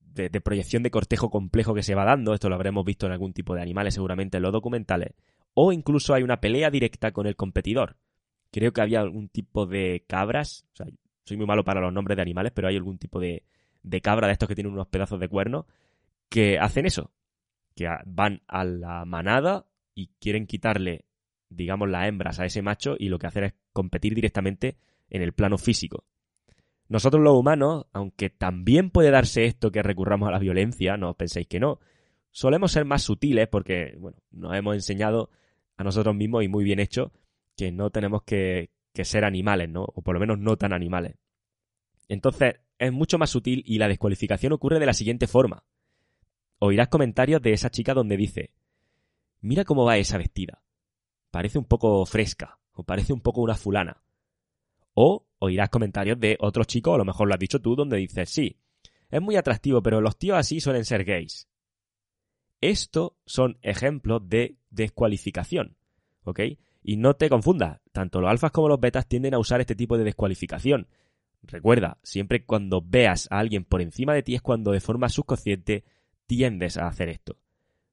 de, 0.01 0.41
proyección 0.41 0.81
de 0.81 0.89
cortejo 0.89 1.29
complejo 1.29 1.75
que 1.75 1.83
se 1.83 1.93
va 1.93 2.03
dando, 2.03 2.33
esto 2.33 2.49
lo 2.49 2.55
habremos 2.55 2.83
visto 2.83 3.05
en 3.05 3.11
algún 3.11 3.33
tipo 3.33 3.53
de 3.53 3.61
animales 3.61 3.93
seguramente 3.93 4.37
en 4.37 4.43
los 4.43 4.51
documentales, 4.51 5.13
o 5.53 5.71
incluso 5.71 6.15
hay 6.15 6.23
una 6.23 6.41
pelea 6.41 6.71
directa 6.71 7.11
con 7.11 7.27
el 7.27 7.35
competidor. 7.35 7.95
Creo 8.49 8.73
que 8.73 8.81
había 8.81 9.01
algún 9.01 9.29
tipo 9.29 9.67
de 9.67 10.03
cabras, 10.07 10.65
o 10.73 10.77
sea, 10.77 10.87
soy 11.25 11.37
muy 11.37 11.45
malo 11.45 11.63
para 11.63 11.79
los 11.79 11.93
nombres 11.93 12.15
de 12.15 12.23
animales, 12.23 12.53
pero 12.55 12.69
hay 12.69 12.75
algún 12.75 12.97
tipo 12.97 13.19
de, 13.19 13.43
de 13.83 14.01
cabra 14.01 14.25
de 14.25 14.33
estos 14.33 14.49
que 14.49 14.55
tienen 14.55 14.73
unos 14.73 14.87
pedazos 14.87 15.19
de 15.19 15.27
cuerno 15.27 15.67
que 16.29 16.59
hacen 16.59 16.85
eso, 16.85 17.11
que 17.75 17.87
van 18.05 18.41
a 18.47 18.63
la 18.63 19.05
manada 19.05 19.67
y 19.93 20.07
quieren 20.19 20.47
quitarle, 20.47 21.05
digamos, 21.49 21.89
las 21.89 22.07
hembras 22.07 22.39
a 22.39 22.45
ese 22.45 22.61
macho 22.61 22.95
y 22.97 23.09
lo 23.09 23.19
que 23.19 23.27
hacen 23.27 23.43
es 23.45 23.53
competir 23.73 24.15
directamente 24.15 24.77
en 25.09 25.21
el 25.21 25.33
plano 25.33 25.57
físico. 25.57 26.05
Nosotros 26.89 27.21
los 27.21 27.35
humanos, 27.35 27.85
aunque 27.91 28.29
también 28.29 28.91
puede 28.91 29.11
darse 29.11 29.45
esto 29.45 29.71
que 29.71 29.83
recurramos 29.83 30.29
a 30.29 30.31
la 30.31 30.39
violencia, 30.39 30.95
no 30.97 31.15
penséis 31.15 31.47
que 31.47 31.59
no, 31.59 31.79
solemos 32.31 32.71
ser 32.71 32.85
más 32.85 33.03
sutiles 33.03 33.47
porque, 33.47 33.95
bueno, 33.99 34.17
nos 34.31 34.55
hemos 34.55 34.75
enseñado 34.75 35.29
a 35.75 35.83
nosotros 35.83 36.15
mismos 36.15 36.43
y 36.43 36.47
muy 36.47 36.63
bien 36.63 36.79
hecho 36.79 37.11
que 37.55 37.71
no 37.71 37.89
tenemos 37.89 38.23
que, 38.23 38.71
que 38.93 39.05
ser 39.05 39.25
animales, 39.25 39.69
¿no? 39.69 39.83
O 39.83 40.01
por 40.01 40.13
lo 40.13 40.19
menos 40.19 40.39
no 40.39 40.57
tan 40.57 40.73
animales. 40.73 41.15
Entonces, 42.07 42.55
es 42.79 42.93
mucho 42.93 43.17
más 43.17 43.29
sutil 43.29 43.63
y 43.65 43.77
la 43.79 43.87
descualificación 43.87 44.53
ocurre 44.53 44.79
de 44.79 44.85
la 44.85 44.93
siguiente 44.93 45.27
forma. 45.27 45.63
Oirás 46.59 46.87
comentarios 46.87 47.41
de 47.41 47.53
esa 47.53 47.69
chica 47.69 47.93
donde 47.93 48.17
dice, 48.17 48.51
mira 49.41 49.63
cómo 49.63 49.85
va 49.85 49.97
esa 49.97 50.17
vestida. 50.17 50.61
Parece 51.29 51.59
un 51.59 51.65
poco 51.65 52.05
fresca, 52.05 52.59
o 52.73 52.83
parece 52.83 53.13
un 53.13 53.21
poco 53.21 53.41
una 53.41 53.55
fulana. 53.55 54.01
O 54.93 55.25
oirás 55.39 55.69
comentarios 55.69 56.19
de 56.19 56.37
otros 56.39 56.67
chicos, 56.67 56.95
a 56.95 56.97
lo 56.97 57.05
mejor 57.05 57.27
lo 57.27 57.33
has 57.33 57.39
dicho 57.39 57.61
tú, 57.61 57.75
donde 57.75 57.97
dices, 57.97 58.29
sí, 58.29 58.57
es 59.09 59.21
muy 59.21 59.35
atractivo, 59.35 59.81
pero 59.81 60.01
los 60.01 60.17
tíos 60.17 60.37
así 60.37 60.59
suelen 60.59 60.85
ser 60.85 61.03
gays. 61.03 61.47
Esto 62.59 63.17
son 63.25 63.59
ejemplos 63.61 64.27
de 64.27 64.57
descualificación, 64.71 65.77
¿ok? 66.23 66.39
Y 66.81 66.97
no 66.97 67.15
te 67.15 67.29
confundas, 67.29 67.79
tanto 67.91 68.19
los 68.19 68.31
alfas 68.31 68.51
como 68.51 68.69
los 68.69 68.79
betas 68.79 69.07
tienden 69.07 69.35
a 69.35 69.39
usar 69.39 69.61
este 69.61 69.75
tipo 69.75 69.97
de 69.97 70.03
descualificación. 70.03 70.87
Recuerda, 71.43 71.99
siempre 72.01 72.45
cuando 72.45 72.81
veas 72.81 73.27
a 73.29 73.37
alguien 73.37 73.63
por 73.63 73.81
encima 73.81 74.13
de 74.13 74.23
ti 74.23 74.35
es 74.35 74.41
cuando 74.41 74.71
de 74.71 74.79
forma 74.79 75.09
subconsciente 75.09 75.83
tiendes 76.27 76.77
a 76.77 76.87
hacer 76.87 77.09
esto. 77.09 77.37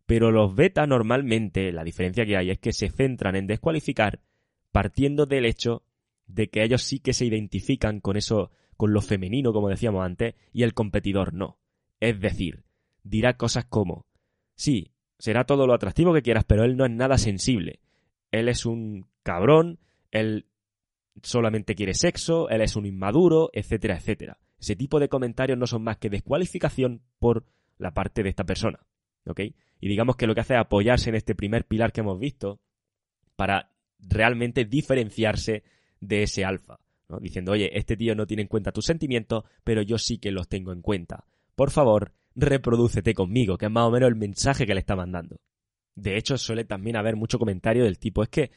Pero 0.07 0.31
los 0.31 0.55
betas 0.55 0.87
normalmente, 0.87 1.73
la 1.73 1.85
diferencia 1.85 2.27
que 2.27 2.37
hay 2.37 2.51
es 2.51 2.59
que 2.59 2.73
se 2.73 2.91
centran 2.91 3.37
en 3.37 3.47
descualificar 3.47 4.21
partiendo 4.71 5.25
del 5.25 5.47
hecho 5.47 5.85
de 6.27 6.49
que 6.49 6.63
ellos 6.63 6.83
sí 6.83 6.99
que 6.99 7.13
se 7.13 7.25
identifican 7.25 8.01
con 8.01 8.17
eso, 8.17 8.51
con 8.77 8.93
lo 8.93 9.01
femenino, 9.01 9.53
como 9.53 9.69
decíamos 9.69 10.05
antes, 10.05 10.35
y 10.53 10.65
el 10.65 10.75
competidor 10.75 11.33
no. 11.33 11.59
Es 12.01 12.21
decir, 12.21 12.65
dirá 13.03 13.37
cosas 13.37 13.65
como, 13.67 14.07
sí, 14.57 14.91
será 15.19 15.45
todo 15.45 15.67
lo 15.67 15.75
atractivo 15.75 16.13
que 16.13 16.23
quieras, 16.23 16.45
pero 16.45 16.65
él 16.65 16.77
no 16.77 16.85
es 16.85 16.91
nada 16.91 17.19
sensible. 17.19 17.81
Él 18.31 18.49
es 18.49 18.67
un 18.67 19.07
cabrón, 19.23 19.79
él 20.11 20.47
solamente 21.23 21.75
quiere 21.75 21.95
sexo, 21.95 22.49
él 22.49 22.61
es 22.61 22.77
un 22.77 22.87
inmaduro, 22.87 23.51
etcétera, 23.53 23.97
etcétera. 23.97 24.39
Ese 24.59 24.77
tipo 24.77 24.99
de 24.99 25.09
comentarios 25.09 25.59
no 25.59 25.67
son 25.67 25.83
más 25.83 25.99
que 25.99 26.11
descualificación 26.11 27.03
por 27.19 27.47
la 27.79 27.93
parte 27.93 28.23
de 28.23 28.31
esta 28.31 28.45
persona. 28.45 28.81
¿Ok? 29.27 29.41
Y 29.81 29.89
digamos 29.89 30.17
que 30.17 30.27
lo 30.27 30.35
que 30.35 30.41
hace 30.41 30.55
es 30.55 30.61
apoyarse 30.61 31.11
en 31.11 31.17
este 31.17 31.35
primer 31.35 31.67
pilar 31.67 31.93
que 31.93 32.01
hemos 32.01 32.19
visto 32.19 32.61
para 33.37 33.71
realmente 33.99 34.65
diferenciarse 34.65 35.65
de 36.01 36.23
ese 36.23 36.45
alfa. 36.45 36.79
¿no? 37.09 37.19
Diciendo, 37.19 37.53
oye, 37.53 37.77
este 37.77 37.97
tío 37.97 38.15
no 38.15 38.27
tiene 38.27 38.43
en 38.43 38.49
cuenta 38.49 38.73
tus 38.73 38.87
sentimientos, 38.87 39.45
pero 39.63 39.83
yo 39.83 39.99
sí 39.99 40.19
que 40.19 40.31
los 40.31 40.49
tengo 40.49 40.73
en 40.73 40.83
cuenta. 40.83 41.25
Por 41.55 41.71
favor, 41.71 42.13
reprodúcete 42.35 43.15
conmigo, 43.15 43.57
que 43.59 43.67
es 43.67 43.73
más 43.73 43.85
o 43.85 43.91
menos 43.91 44.09
el 44.09 44.17
mensaje 44.17 44.67
que 44.67 44.75
le 44.75 44.81
está 44.81 44.97
mandando. 44.97 45.37
De 45.95 46.17
hecho, 46.17 46.37
suele 46.37 46.65
también 46.65 46.97
haber 46.97 47.17
mucho 47.17 47.39
comentario 47.39 47.85
del 47.85 47.99
tipo, 47.99 48.23
es 48.23 48.29
que 48.29 48.51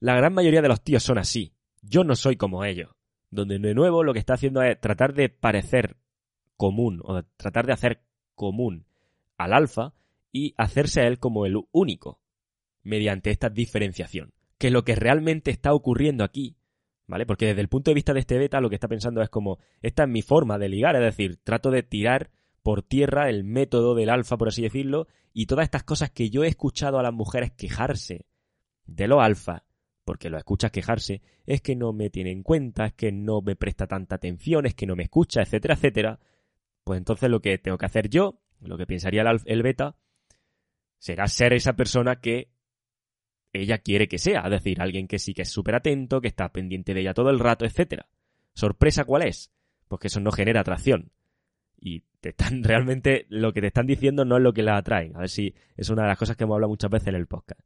la 0.00 0.16
gran 0.16 0.34
mayoría 0.34 0.60
de 0.60 0.68
los 0.68 0.82
tíos 0.82 1.02
son 1.02 1.18
así. 1.18 1.54
Yo 1.82 2.04
no 2.04 2.14
soy 2.14 2.36
como 2.36 2.64
ellos. 2.64 2.90
Donde 3.30 3.58
de 3.58 3.74
nuevo 3.74 4.04
lo 4.04 4.12
que 4.12 4.18
está 4.18 4.34
haciendo 4.34 4.62
es 4.62 4.78
tratar 4.80 5.14
de 5.14 5.28
parecer 5.28 5.96
común 6.56 7.00
o 7.02 7.22
tratar 7.36 7.66
de 7.66 7.72
hacer 7.72 8.02
común 8.34 8.86
al 9.36 9.52
alfa 9.52 9.94
y 10.32 10.54
hacerse 10.56 11.00
a 11.00 11.06
él 11.06 11.18
como 11.18 11.46
el 11.46 11.56
único 11.72 12.20
mediante 12.82 13.30
esta 13.30 13.48
diferenciación. 13.48 14.32
Que 14.58 14.70
lo 14.70 14.84
que 14.84 14.94
realmente 14.94 15.50
está 15.50 15.72
ocurriendo 15.72 16.24
aquí, 16.24 16.56
¿vale? 17.06 17.26
Porque 17.26 17.46
desde 17.46 17.60
el 17.60 17.68
punto 17.68 17.90
de 17.90 17.94
vista 17.94 18.12
de 18.12 18.20
este 18.20 18.38
beta 18.38 18.60
lo 18.60 18.68
que 18.68 18.76
está 18.76 18.88
pensando 18.88 19.22
es 19.22 19.30
como, 19.30 19.58
esta 19.80 20.04
es 20.04 20.08
mi 20.08 20.22
forma 20.22 20.58
de 20.58 20.68
ligar, 20.68 20.96
es 20.96 21.02
decir, 21.02 21.38
trato 21.42 21.70
de 21.70 21.82
tirar 21.82 22.30
por 22.62 22.82
tierra 22.82 23.28
el 23.28 23.44
método 23.44 23.94
del 23.94 24.10
alfa, 24.10 24.36
por 24.36 24.48
así 24.48 24.62
decirlo, 24.62 25.06
y 25.32 25.46
todas 25.46 25.64
estas 25.64 25.82
cosas 25.82 26.10
que 26.10 26.30
yo 26.30 26.44
he 26.44 26.48
escuchado 26.48 26.98
a 26.98 27.02
las 27.02 27.12
mujeres 27.12 27.52
quejarse 27.52 28.26
de 28.86 29.08
lo 29.08 29.20
alfa 29.20 29.64
porque 30.04 30.30
lo 30.30 30.38
escuchas 30.38 30.70
quejarse, 30.70 31.22
es 31.46 31.62
que 31.62 31.74
no 31.76 31.92
me 31.92 32.10
tiene 32.10 32.30
en 32.30 32.42
cuenta, 32.42 32.86
es 32.86 32.92
que 32.92 33.10
no 33.10 33.40
me 33.40 33.56
presta 33.56 33.86
tanta 33.86 34.16
atención, 34.16 34.66
es 34.66 34.74
que 34.74 34.86
no 34.86 34.96
me 34.96 35.04
escucha, 35.04 35.40
etcétera, 35.42 35.74
etcétera, 35.74 36.20
pues 36.84 36.98
entonces 36.98 37.30
lo 37.30 37.40
que 37.40 37.58
tengo 37.58 37.78
que 37.78 37.86
hacer 37.86 38.08
yo, 38.08 38.40
lo 38.60 38.76
que 38.76 38.86
pensaría 38.86 39.24
el, 39.44 39.62
beta, 39.62 39.96
será 40.98 41.26
ser 41.26 41.52
esa 41.52 41.74
persona 41.74 42.20
que 42.20 42.50
ella 43.52 43.78
quiere 43.78 44.08
que 44.08 44.18
sea, 44.18 44.42
es 44.42 44.50
decir, 44.50 44.80
alguien 44.80 45.08
que 45.08 45.18
sí 45.18 45.34
que 45.34 45.42
es 45.42 45.50
súper 45.50 45.74
atento, 45.76 46.20
que 46.20 46.28
está 46.28 46.52
pendiente 46.52 46.94
de 46.94 47.00
ella 47.00 47.14
todo 47.14 47.30
el 47.30 47.38
rato, 47.38 47.64
etcétera. 47.64 48.08
¿Sorpresa 48.52 49.04
cuál 49.04 49.22
es? 49.22 49.52
Pues 49.88 50.00
que 50.00 50.08
eso 50.08 50.20
no 50.20 50.30
genera 50.30 50.60
atracción. 50.60 51.10
Y 51.80 52.04
te 52.20 52.30
están 52.30 52.62
realmente 52.64 53.26
lo 53.28 53.52
que 53.52 53.60
te 53.60 53.68
están 53.68 53.86
diciendo 53.86 54.24
no 54.24 54.36
es 54.36 54.42
lo 54.42 54.52
que 54.52 54.62
la 54.62 54.76
atraen. 54.76 55.16
A 55.16 55.20
ver 55.20 55.28
si 55.28 55.54
es 55.76 55.88
una 55.90 56.02
de 56.02 56.08
las 56.08 56.18
cosas 56.18 56.36
que 56.36 56.44
hemos 56.44 56.54
hablado 56.54 56.70
muchas 56.70 56.90
veces 56.90 57.08
en 57.08 57.14
el 57.16 57.26
podcast. 57.26 57.60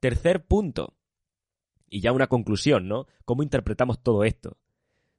Tercer 0.00 0.44
punto, 0.44 0.94
y 1.88 2.00
ya 2.00 2.12
una 2.12 2.26
conclusión, 2.26 2.88
¿no? 2.88 3.06
¿Cómo 3.24 3.44
interpretamos 3.44 4.02
todo 4.02 4.24
esto? 4.24 4.58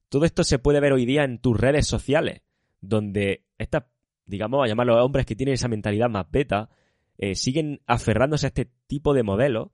Todo 0.10 0.26
esto 0.26 0.44
se 0.44 0.60
puede 0.60 0.82
ver 0.82 0.91
hoy 0.91 1.06
día 1.06 1.24
en 1.24 1.39
tus 1.39 1.58
redes 1.58 1.88
sociales, 1.88 2.41
donde 2.88 3.45
estas, 3.58 3.86
digamos, 4.26 4.63
a 4.63 4.67
llamarlos 4.67 5.04
hombres 5.04 5.26
que 5.26 5.36
tienen 5.36 5.54
esa 5.54 5.67
mentalidad 5.67 6.10
más 6.10 6.30
beta, 6.30 6.69
eh, 7.17 7.36
siguen 7.36 7.82
aferrándose 7.86 8.48
a 8.48 8.50
este 8.50 8.71
tipo 8.88 9.13
de 9.13 9.24
modelos, 9.24 9.69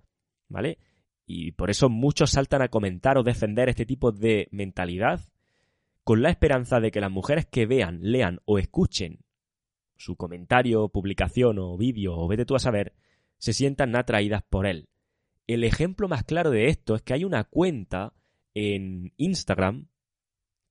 ¿vale? 0.47 0.77
Y 1.25 1.53
por 1.53 1.69
eso 1.69 1.89
muchos 1.89 2.31
saltan 2.31 2.61
a 2.61 2.67
comentar 2.67 3.17
o 3.17 3.23
defender 3.23 3.69
este 3.69 3.85
tipo 3.85 4.11
de 4.11 4.47
mentalidad 4.51 5.21
con 6.03 6.21
la 6.21 6.29
esperanza 6.29 6.79
de 6.79 6.91
que 6.91 7.01
las 7.01 7.11
mujeres 7.11 7.45
que 7.45 7.65
vean, 7.65 7.99
lean 8.01 8.39
o 8.45 8.57
escuchen 8.57 9.19
su 9.95 10.15
comentario, 10.15 10.89
publicación 10.89 11.59
o 11.59 11.77
vídeo 11.77 12.15
o 12.17 12.27
vete 12.27 12.45
tú 12.45 12.55
a 12.55 12.59
saber, 12.59 12.93
se 13.37 13.53
sientan 13.53 13.95
atraídas 13.95 14.43
por 14.43 14.65
él. 14.65 14.89
El 15.47 15.63
ejemplo 15.63 16.07
más 16.07 16.23
claro 16.23 16.49
de 16.49 16.67
esto 16.67 16.95
es 16.95 17.01
que 17.01 17.13
hay 17.13 17.23
una 17.23 17.43
cuenta 17.43 18.13
en 18.53 19.13
Instagram 19.17 19.87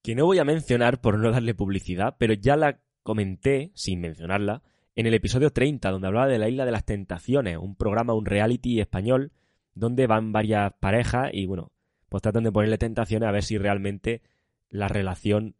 que 0.03 0.15
no 0.15 0.27
voy 0.27 0.39
a 0.39 0.45
mencionar 0.45 1.01
por 1.01 1.19
no 1.19 1.31
darle 1.31 1.55
publicidad, 1.55 2.17
pero 2.19 2.35
ya 2.35 2.57
la 2.57 2.81
comenté, 3.03 3.71
sin 3.75 4.01
mencionarla, 4.01 4.63
en 4.95 5.07
el 5.07 5.15
episodio 5.15 5.51
30, 5.51 5.91
donde 5.91 6.09
hablaba 6.09 6.27
de 6.27 6.39
la 6.39 6.49
Isla 6.49 6.65
de 6.65 6.73
las 6.73 6.85
Tentaciones, 6.85 7.59
un 7.59 7.77
programa, 7.77 8.15
un 8.15 8.27
reality 8.27 8.81
español, 8.81 9.33
donde 9.75 10.07
van 10.07 10.33
varias 10.33 10.73
parejas 10.81 11.31
y, 11.33 11.47
bueno, 11.47 11.73
pues 12.09 12.23
tratan 12.23 12.45
de 12.45 12.53
ponerle 12.53 12.77
tentaciones 12.77 13.29
a 13.29 13.33
ver 13.33 13.43
si 13.43 13.57
realmente 13.57 14.23
la 14.69 14.89
relación 14.89 15.55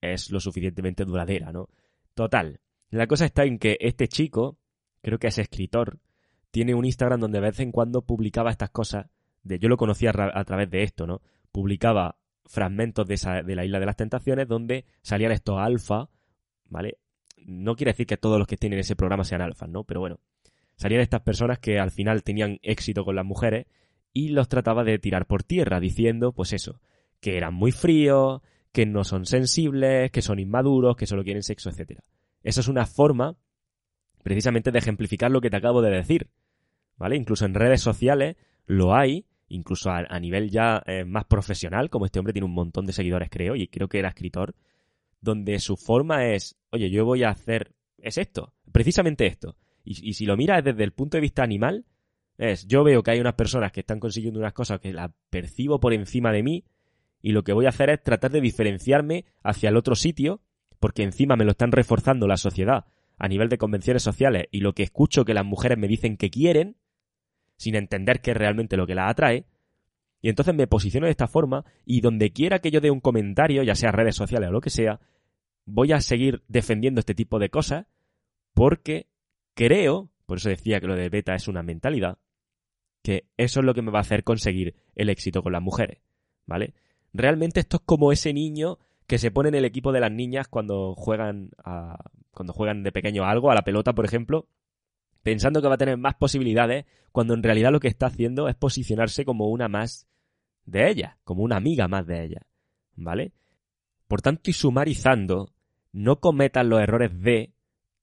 es 0.00 0.30
lo 0.30 0.40
suficientemente 0.40 1.04
duradera, 1.04 1.52
¿no? 1.52 1.68
Total. 2.14 2.60
La 2.90 3.06
cosa 3.06 3.26
está 3.26 3.44
en 3.44 3.58
que 3.58 3.76
este 3.80 4.08
chico, 4.08 4.58
creo 5.02 5.18
que 5.18 5.26
es 5.26 5.38
escritor, 5.38 5.98
tiene 6.50 6.74
un 6.74 6.84
Instagram 6.84 7.20
donde 7.20 7.40
de 7.40 7.46
vez 7.48 7.60
en 7.60 7.72
cuando 7.72 8.06
publicaba 8.06 8.50
estas 8.50 8.70
cosas. 8.70 9.06
De, 9.42 9.58
yo 9.58 9.68
lo 9.68 9.76
conocía 9.76 10.10
a, 10.10 10.44
través 10.44 10.70
de 10.70 10.82
esto, 10.82 11.06
¿no? 11.06 11.20
Publicaba 11.52 12.16
fragmentos 12.46 13.06
de, 13.06 13.14
esa, 13.14 13.42
de 13.42 13.54
la 13.54 13.64
Isla 13.64 13.80
de 13.80 13.86
las 13.86 13.96
Tentaciones 13.96 14.48
donde 14.48 14.84
salían 15.02 15.32
estos 15.32 15.58
alfa, 15.58 16.08
¿vale? 16.68 16.98
No 17.36 17.76
quiere 17.76 17.92
decir 17.92 18.06
que 18.06 18.16
todos 18.16 18.38
los 18.38 18.46
que 18.46 18.56
tienen 18.56 18.78
ese 18.78 18.96
programa 18.96 19.24
sean 19.24 19.42
alfas, 19.42 19.68
¿no? 19.68 19.84
Pero 19.84 20.00
bueno, 20.00 20.20
salían 20.76 21.00
estas 21.00 21.22
personas 21.22 21.58
que 21.58 21.78
al 21.78 21.90
final 21.90 22.22
tenían 22.22 22.58
éxito 22.62 23.04
con 23.04 23.16
las 23.16 23.24
mujeres 23.24 23.66
y 24.12 24.30
los 24.30 24.48
trataba 24.48 24.84
de 24.84 24.98
tirar 24.98 25.26
por 25.26 25.42
tierra, 25.42 25.80
diciendo, 25.80 26.32
pues 26.32 26.52
eso, 26.52 26.80
que 27.20 27.36
eran 27.36 27.54
muy 27.54 27.72
fríos, 27.72 28.40
que 28.72 28.86
no 28.86 29.04
son 29.04 29.26
sensibles, 29.26 30.10
que 30.10 30.22
son 30.22 30.38
inmaduros, 30.38 30.96
que 30.96 31.06
solo 31.06 31.24
quieren 31.24 31.42
sexo, 31.42 31.70
etc. 31.70 32.00
Eso 32.42 32.60
es 32.60 32.68
una 32.68 32.86
forma 32.86 33.36
precisamente 34.22 34.72
de 34.72 34.78
ejemplificar 34.78 35.30
lo 35.30 35.40
que 35.40 35.50
te 35.50 35.56
acabo 35.56 35.82
de 35.82 35.90
decir. 35.90 36.30
¿vale? 36.96 37.16
Incluso 37.16 37.44
en 37.44 37.54
redes 37.54 37.80
sociales 37.80 38.36
lo 38.66 38.94
hay, 38.94 39.26
incluso 39.48 39.90
a, 39.90 40.20
nivel 40.20 40.50
ya 40.50 40.82
eh, 40.86 41.04
más 41.04 41.24
profesional, 41.24 41.90
como 41.90 42.06
este 42.06 42.18
hombre 42.18 42.32
tiene 42.32 42.46
un 42.46 42.54
montón 42.54 42.86
de 42.86 42.92
seguidores, 42.92 43.30
creo, 43.30 43.54
y 43.56 43.68
creo 43.68 43.88
que 43.88 43.98
era 43.98 44.08
escritor, 44.08 44.54
donde 45.20 45.58
su 45.58 45.76
forma 45.76 46.26
es, 46.26 46.56
oye, 46.70 46.90
yo 46.90 47.04
voy 47.04 47.22
a 47.22 47.30
hacer, 47.30 47.72
es 47.98 48.18
esto, 48.18 48.54
precisamente 48.72 49.26
esto. 49.26 49.56
Y, 49.84 50.14
si 50.14 50.26
lo 50.26 50.36
miras 50.36 50.64
desde 50.64 50.82
el 50.82 50.92
punto 50.92 51.16
de 51.16 51.20
vista 51.20 51.44
animal, 51.44 51.84
es, 52.38 52.66
yo 52.66 52.82
veo 52.82 53.04
que 53.04 53.12
hay 53.12 53.20
unas 53.20 53.34
personas 53.34 53.70
que 53.70 53.80
están 53.80 54.00
consiguiendo 54.00 54.40
unas 54.40 54.52
cosas 54.52 54.80
que 54.80 54.92
las 54.92 55.12
percibo 55.30 55.78
por 55.78 55.92
encima 55.92 56.32
de 56.32 56.42
mí, 56.42 56.64
y 57.22 57.32
lo 57.32 57.44
que 57.44 57.52
voy 57.52 57.66
a 57.66 57.70
hacer 57.70 57.90
es 57.90 58.02
tratar 58.02 58.32
de 58.32 58.40
diferenciarme 58.40 59.24
hacia 59.42 59.68
el 59.68 59.76
otro 59.76 59.94
sitio, 59.94 60.42
porque 60.80 61.04
encima 61.04 61.36
me 61.36 61.44
lo 61.44 61.52
están 61.52 61.72
reforzando 61.72 62.26
la 62.26 62.36
sociedad 62.36 62.84
a 63.18 63.28
nivel 63.28 63.48
de 63.48 63.58
convenciones 63.58 64.02
sociales 64.02 64.46
y 64.50 64.60
lo 64.60 64.74
que 64.74 64.82
escucho 64.82 65.24
que 65.24 65.34
las 65.34 65.44
mujeres 65.44 65.78
me 65.78 65.88
dicen 65.88 66.16
que 66.16 66.30
quieren, 66.30 66.76
sin 67.56 67.74
entender 67.74 68.20
qué 68.20 68.32
es 68.32 68.36
realmente 68.36 68.76
lo 68.76 68.86
que 68.86 68.94
la 68.94 69.08
atrae. 69.08 69.46
Y 70.20 70.28
entonces 70.28 70.54
me 70.54 70.66
posiciono 70.66 71.06
de 71.06 71.12
esta 71.12 71.28
forma 71.28 71.64
y 71.84 72.00
donde 72.00 72.32
quiera 72.32 72.58
que 72.58 72.70
yo 72.70 72.80
dé 72.80 72.90
un 72.90 73.00
comentario, 73.00 73.62
ya 73.62 73.74
sea 73.74 73.92
redes 73.92 74.16
sociales 74.16 74.48
o 74.48 74.52
lo 74.52 74.60
que 74.60 74.70
sea, 74.70 75.00
voy 75.66 75.92
a 75.92 76.00
seguir 76.00 76.42
defendiendo 76.48 77.00
este 77.00 77.14
tipo 77.14 77.38
de 77.38 77.50
cosas 77.50 77.86
porque 78.54 79.08
creo, 79.54 80.10
por 80.24 80.38
eso 80.38 80.48
decía 80.48 80.80
que 80.80 80.86
lo 80.86 80.96
de 80.96 81.08
beta 81.08 81.34
es 81.34 81.48
una 81.48 81.62
mentalidad, 81.62 82.18
que 83.02 83.28
eso 83.36 83.60
es 83.60 83.66
lo 83.66 83.74
que 83.74 83.82
me 83.82 83.90
va 83.90 83.98
a 83.98 84.02
hacer 84.02 84.24
conseguir 84.24 84.74
el 84.94 85.10
éxito 85.10 85.42
con 85.42 85.52
las 85.52 85.62
mujeres, 85.62 86.00
¿vale? 86.46 86.74
Realmente 87.12 87.60
esto 87.60 87.76
es 87.76 87.82
como 87.84 88.12
ese 88.12 88.32
niño 88.32 88.78
que 89.06 89.18
se 89.18 89.30
pone 89.30 89.50
en 89.50 89.54
el 89.54 89.64
equipo 89.64 89.92
de 89.92 90.00
las 90.00 90.10
niñas 90.10 90.48
cuando 90.48 90.94
juegan 90.94 91.50
a, 91.62 91.98
cuando 92.32 92.52
juegan 92.52 92.82
de 92.82 92.92
pequeño 92.92 93.24
algo, 93.24 93.50
a 93.50 93.54
la 93.54 93.62
pelota, 93.62 93.94
por 93.94 94.04
ejemplo, 94.04 94.48
pensando 95.26 95.60
que 95.60 95.66
va 95.66 95.74
a 95.74 95.78
tener 95.78 95.96
más 95.96 96.14
posibilidades, 96.14 96.84
cuando 97.10 97.34
en 97.34 97.42
realidad 97.42 97.72
lo 97.72 97.80
que 97.80 97.88
está 97.88 98.06
haciendo 98.06 98.46
es 98.46 98.54
posicionarse 98.54 99.24
como 99.24 99.48
una 99.48 99.66
más 99.66 100.06
de 100.66 100.88
ella, 100.88 101.18
como 101.24 101.42
una 101.42 101.56
amiga 101.56 101.88
más 101.88 102.06
de 102.06 102.22
ella. 102.22 102.42
¿Vale? 102.94 103.32
Por 104.06 104.22
tanto, 104.22 104.50
y 104.50 104.52
sumarizando, 104.52 105.52
no 105.90 106.20
cometas 106.20 106.64
los 106.64 106.80
errores 106.80 107.10
de 107.20 107.50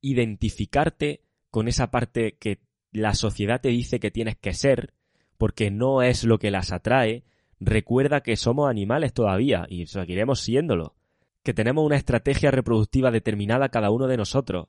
identificarte 0.01 1.21
con 1.49 1.69
esa 1.69 1.91
parte 1.91 2.35
que 2.41 2.59
la 2.91 3.13
sociedad 3.13 3.61
te 3.61 3.69
dice 3.69 4.01
que 4.01 4.11
tienes 4.11 4.35
que 4.35 4.53
ser, 4.53 4.93
porque 5.37 5.71
no 5.71 6.01
es 6.01 6.25
lo 6.25 6.39
que 6.39 6.51
las 6.51 6.73
atrae, 6.73 7.23
Recuerda 7.61 8.19
que 8.19 8.35
somos 8.35 8.69
animales 8.69 9.13
todavía 9.13 9.65
y 9.69 9.85
seguiremos 9.85 10.41
siéndolo. 10.41 10.95
Que 11.43 11.53
tenemos 11.53 11.85
una 11.85 11.95
estrategia 11.95 12.51
reproductiva 12.51 13.11
determinada 13.11 13.69
cada 13.69 13.91
uno 13.91 14.07
de 14.07 14.17
nosotros 14.17 14.67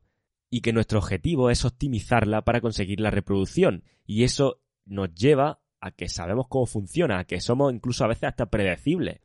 y 0.54 0.60
que 0.60 0.72
nuestro 0.72 1.00
objetivo 1.00 1.50
es 1.50 1.64
optimizarla 1.64 2.42
para 2.42 2.60
conseguir 2.60 3.00
la 3.00 3.10
reproducción. 3.10 3.82
Y 4.06 4.22
eso 4.22 4.60
nos 4.84 5.12
lleva 5.12 5.58
a 5.80 5.90
que 5.90 6.08
sabemos 6.08 6.46
cómo 6.48 6.64
funciona, 6.66 7.18
a 7.18 7.24
que 7.24 7.40
somos 7.40 7.74
incluso 7.74 8.04
a 8.04 8.06
veces 8.06 8.28
hasta 8.28 8.46
predecibles. 8.46 9.20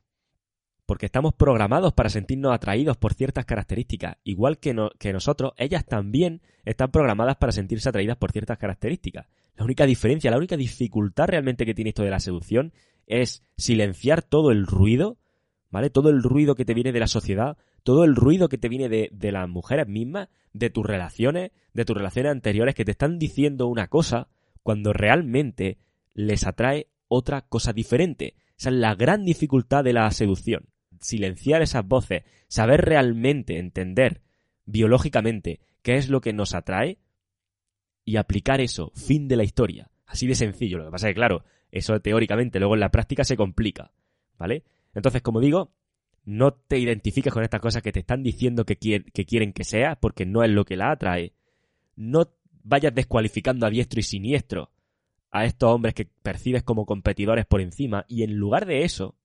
Porque 0.87 1.05
estamos 1.05 1.35
programados 1.35 1.93
para 1.93 2.09
sentirnos 2.09 2.51
atraídos 2.51 2.97
por 2.97 3.13
ciertas 3.13 3.45
características. 3.45 4.17
Igual 4.23 4.57
que, 4.57 4.75
que 4.97 5.13
nosotros, 5.13 5.53
ellas 5.57 5.85
también 5.85 6.41
están 6.65 6.89
programadas 6.89 7.37
para 7.37 7.51
sentirse 7.51 7.89
atraídas 7.89 8.17
por 8.17 8.31
ciertas 8.31 8.57
características. 8.57 9.27
La 9.55 9.65
única 9.65 9.85
diferencia, 9.85 10.31
la 10.31 10.37
única 10.37 10.57
dificultad 10.57 11.27
realmente 11.27 11.63
que 11.63 11.75
tiene 11.75 11.89
esto 11.89 12.01
de 12.01 12.09
la 12.09 12.19
seducción 12.19 12.73
es 13.05 13.43
silenciar 13.55 14.23
todo 14.23 14.49
el 14.49 14.65
ruido, 14.65 15.19
¿vale? 15.69 15.91
Todo 15.91 16.09
el 16.09 16.23
ruido 16.23 16.55
que 16.55 16.65
te 16.65 16.73
viene 16.73 16.91
de 16.91 17.01
la 17.01 17.07
sociedad, 17.07 17.55
todo 17.83 18.03
el 18.03 18.15
ruido 18.15 18.49
que 18.49 18.57
te 18.57 18.69
viene 18.69 18.89
de, 18.89 19.31
las 19.31 19.49
mujeres 19.49 19.87
mismas, 19.87 20.29
de 20.53 20.69
tus 20.69 20.85
relaciones, 20.85 21.51
de 21.73 21.85
tus 21.85 21.95
relaciones 21.95 22.31
anteriores 22.31 22.75
que 22.75 22.85
te 22.85 22.91
están 22.91 23.19
diciendo 23.19 23.67
una 23.67 23.87
cosa 23.87 24.27
cuando 24.63 24.93
realmente 24.93 25.77
les 26.13 26.45
atrae 26.45 26.87
otra 27.07 27.41
cosa 27.41 27.73
diferente. 27.73 28.35
Esa 28.57 28.69
es 28.69 28.75
la 28.75 28.95
gran 28.95 29.25
dificultad 29.25 29.83
de 29.83 29.93
la 29.93 30.09
seducción. 30.11 30.69
Silenciar 30.99 31.61
esas 31.61 31.87
voces, 31.87 32.23
saber 32.47 32.81
realmente 32.81 33.57
entender 33.57 34.21
biológicamente 34.65 35.61
qué 35.81 35.95
es 35.95 36.09
lo 36.09 36.21
que 36.21 36.33
nos 36.33 36.53
atrae 36.53 36.99
y 38.05 38.17
aplicar 38.17 38.59
eso, 38.59 38.91
fin 38.95 39.27
de 39.27 39.37
la 39.37 39.43
historia. 39.43 39.91
Así 40.05 40.27
de 40.27 40.35
sencillo. 40.35 40.77
Lo 40.79 40.85
que 40.85 40.91
pasa 40.91 41.07
es 41.07 41.11
que, 41.13 41.19
claro, 41.19 41.43
eso 41.71 41.99
teóricamente 42.01 42.59
luego 42.59 42.73
en 42.73 42.79
la 42.79 42.91
práctica 42.91 43.23
se 43.23 43.37
complica. 43.37 43.91
¿Vale? 44.37 44.63
Entonces, 44.93 45.21
como 45.21 45.39
digo, 45.39 45.71
no 46.25 46.53
te 46.53 46.77
identifiques 46.77 47.33
con 47.33 47.43
estas 47.43 47.61
cosas 47.61 47.81
que 47.81 47.91
te 47.91 48.01
están 48.01 48.23
diciendo 48.23 48.65
que, 48.65 48.75
que 48.77 49.25
quieren 49.25 49.53
que 49.53 49.63
seas, 49.63 49.97
porque 49.99 50.25
no 50.25 50.43
es 50.43 50.49
lo 50.49 50.65
que 50.65 50.77
la 50.77 50.91
atrae. 50.91 51.33
No 51.95 52.31
vayas 52.63 52.93
descualificando 52.93 53.65
a 53.65 53.69
diestro 53.69 53.99
y 53.99 54.03
siniestro 54.03 54.71
a 55.31 55.45
estos 55.45 55.69
hombres 55.71 55.93
que 55.93 56.05
percibes 56.05 56.63
como 56.63 56.85
competidores 56.85 57.45
por 57.45 57.61
encima, 57.61 58.05
y 58.07 58.23
en 58.23 58.35
lugar 58.35 58.65
de 58.65 58.83
eso, 58.83 59.15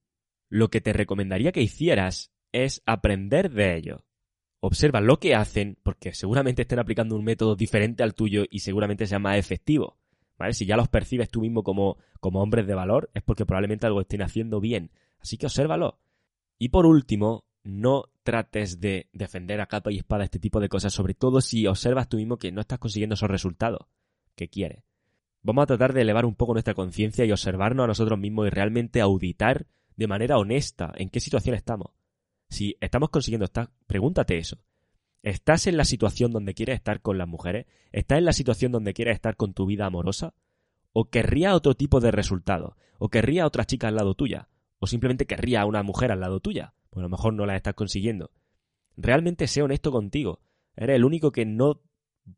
lo 0.49 0.69
que 0.69 0.81
te 0.81 0.93
recomendaría 0.93 1.53
que 1.53 1.63
hicieras 1.63 2.33
es 2.53 2.83
aprender 2.87 3.51
de 3.51 3.77
ellos. 3.77 4.03
Observa 4.61 5.01
lo 5.01 5.19
que 5.19 5.35
hacen, 5.35 5.79
porque 5.83 6.15
seguramente 6.15 6.63
estén 6.63 6.79
aplicando 6.79 7.17
un 7.17 7.25
método 7.25 7.57
diferente 7.57 8.03
al 8.03 8.15
tuyo 8.15 8.45
y 8.51 8.61
seguramente 8.61 9.07
sea 9.07 9.19
más 9.19 9.37
efectivo. 9.37 9.99
¿Vale? 10.39 10.53
Si 10.53 10.67
ya 10.67 10.77
los 10.77 10.89
percibes 10.89 11.29
tú 11.29 11.41
mismo 11.41 11.63
como, 11.63 11.99
como 12.19 12.43
hombres 12.43 12.67
de 12.67 12.75
valor, 12.75 13.11
es 13.15 13.23
porque 13.23 13.47
probablemente 13.47 13.87
algo 13.87 14.01
estén 14.01 14.23
haciendo 14.23 14.61
bien. 14.61 14.91
Así 15.21 15.37
que 15.37 15.47
obsérvalo. 15.47 16.01
Y 16.59 16.69
por 16.69 16.87
último, 16.87 17.45
no 17.65 18.05
trates 18.23 18.81
de 18.81 19.09
defender 19.13 19.61
a 19.61 19.67
capa 19.67 19.93
y 19.93 19.99
espada 19.99 20.25
este 20.25 20.39
tipo 20.39 20.61
de 20.61 20.69
cosas, 20.69 20.93
sobre 20.93 21.15
todo 21.15 21.41
si 21.41 21.67
observas 21.67 22.09
tú 22.09 22.17
mismo 22.17 22.39
que 22.39 22.53
no 22.53 22.61
estás 22.61 22.79
consiguiendo 22.79 23.15
esos 23.15 23.31
resultados 23.31 23.87
que 24.35 24.49
quieres. 24.49 24.85
Vamos 25.43 25.65
a 25.65 25.67
tratar 25.67 25.93
de 25.93 26.03
elevar 26.03 26.25
un 26.25 26.35
poco 26.35 26.55
nuestra 26.55 26.75
conciencia 26.75 27.25
y 27.25 27.33
observarnos 27.33 27.85
a 27.85 27.89
nosotros 27.89 28.19
mismos 28.19 28.47
y 28.47 28.51
realmente 28.51 29.01
auditar 29.01 29.67
de 29.97 30.07
manera 30.07 30.39
honesta 30.39 30.93
en 30.97 31.11
qué 31.11 31.21
situación 31.21 31.55
estamos. 31.55 31.93
Si 32.49 32.77
estamos 32.81 33.11
consiguiendo 33.11 33.45
estar, 33.45 33.71
pregúntate 33.87 34.39
eso. 34.39 34.59
¿Estás 35.23 35.67
en 35.67 35.77
la 35.77 35.85
situación 35.85 36.33
donde 36.33 36.55
quieres 36.55 36.77
estar 36.77 37.01
con 37.01 37.19
las 37.19 37.29
mujeres? 37.29 37.67
¿Estás 37.93 38.19
en 38.19 38.27
la 38.27 38.33
situación 38.33 38.73
donde 38.73 38.93
quieres 38.93 39.15
estar 39.15 39.37
con 39.37 39.55
tu 39.55 39.67
vida 39.67 39.87
amorosa? 39.87 40.35
¿O 40.93 41.11
querría 41.11 41.55
otro 41.55 41.75
tipo 41.75 42.01
de 42.01 42.11
resultado? 42.11 42.77
¿O 42.99 43.09
querría 43.09 43.47
otra 43.47 43.65
chica 43.65 43.89
al 43.89 43.97
lado 43.97 44.15
tuya? 44.15 44.49
¿O 44.85 44.87
simplemente 44.87 45.25
querría 45.25 45.63
a 45.63 45.65
una 45.65 45.83
mujer 45.83 46.13
al 46.13 46.21
lado 46.21 46.41
tuya? 46.41 46.75
Pues 46.91 47.01
a 47.01 47.05
lo 47.05 47.09
mejor 47.09 47.33
no 47.33 47.47
la 47.47 47.57
estás 47.57 47.73
consiguiendo. 47.73 48.31
Realmente 48.99 49.47
sé 49.47 49.63
honesto 49.63 49.91
contigo. 49.91 50.41
Eres 50.77 50.97
el 50.97 51.07
único 51.07 51.33
que 51.33 51.47
no 51.47 51.81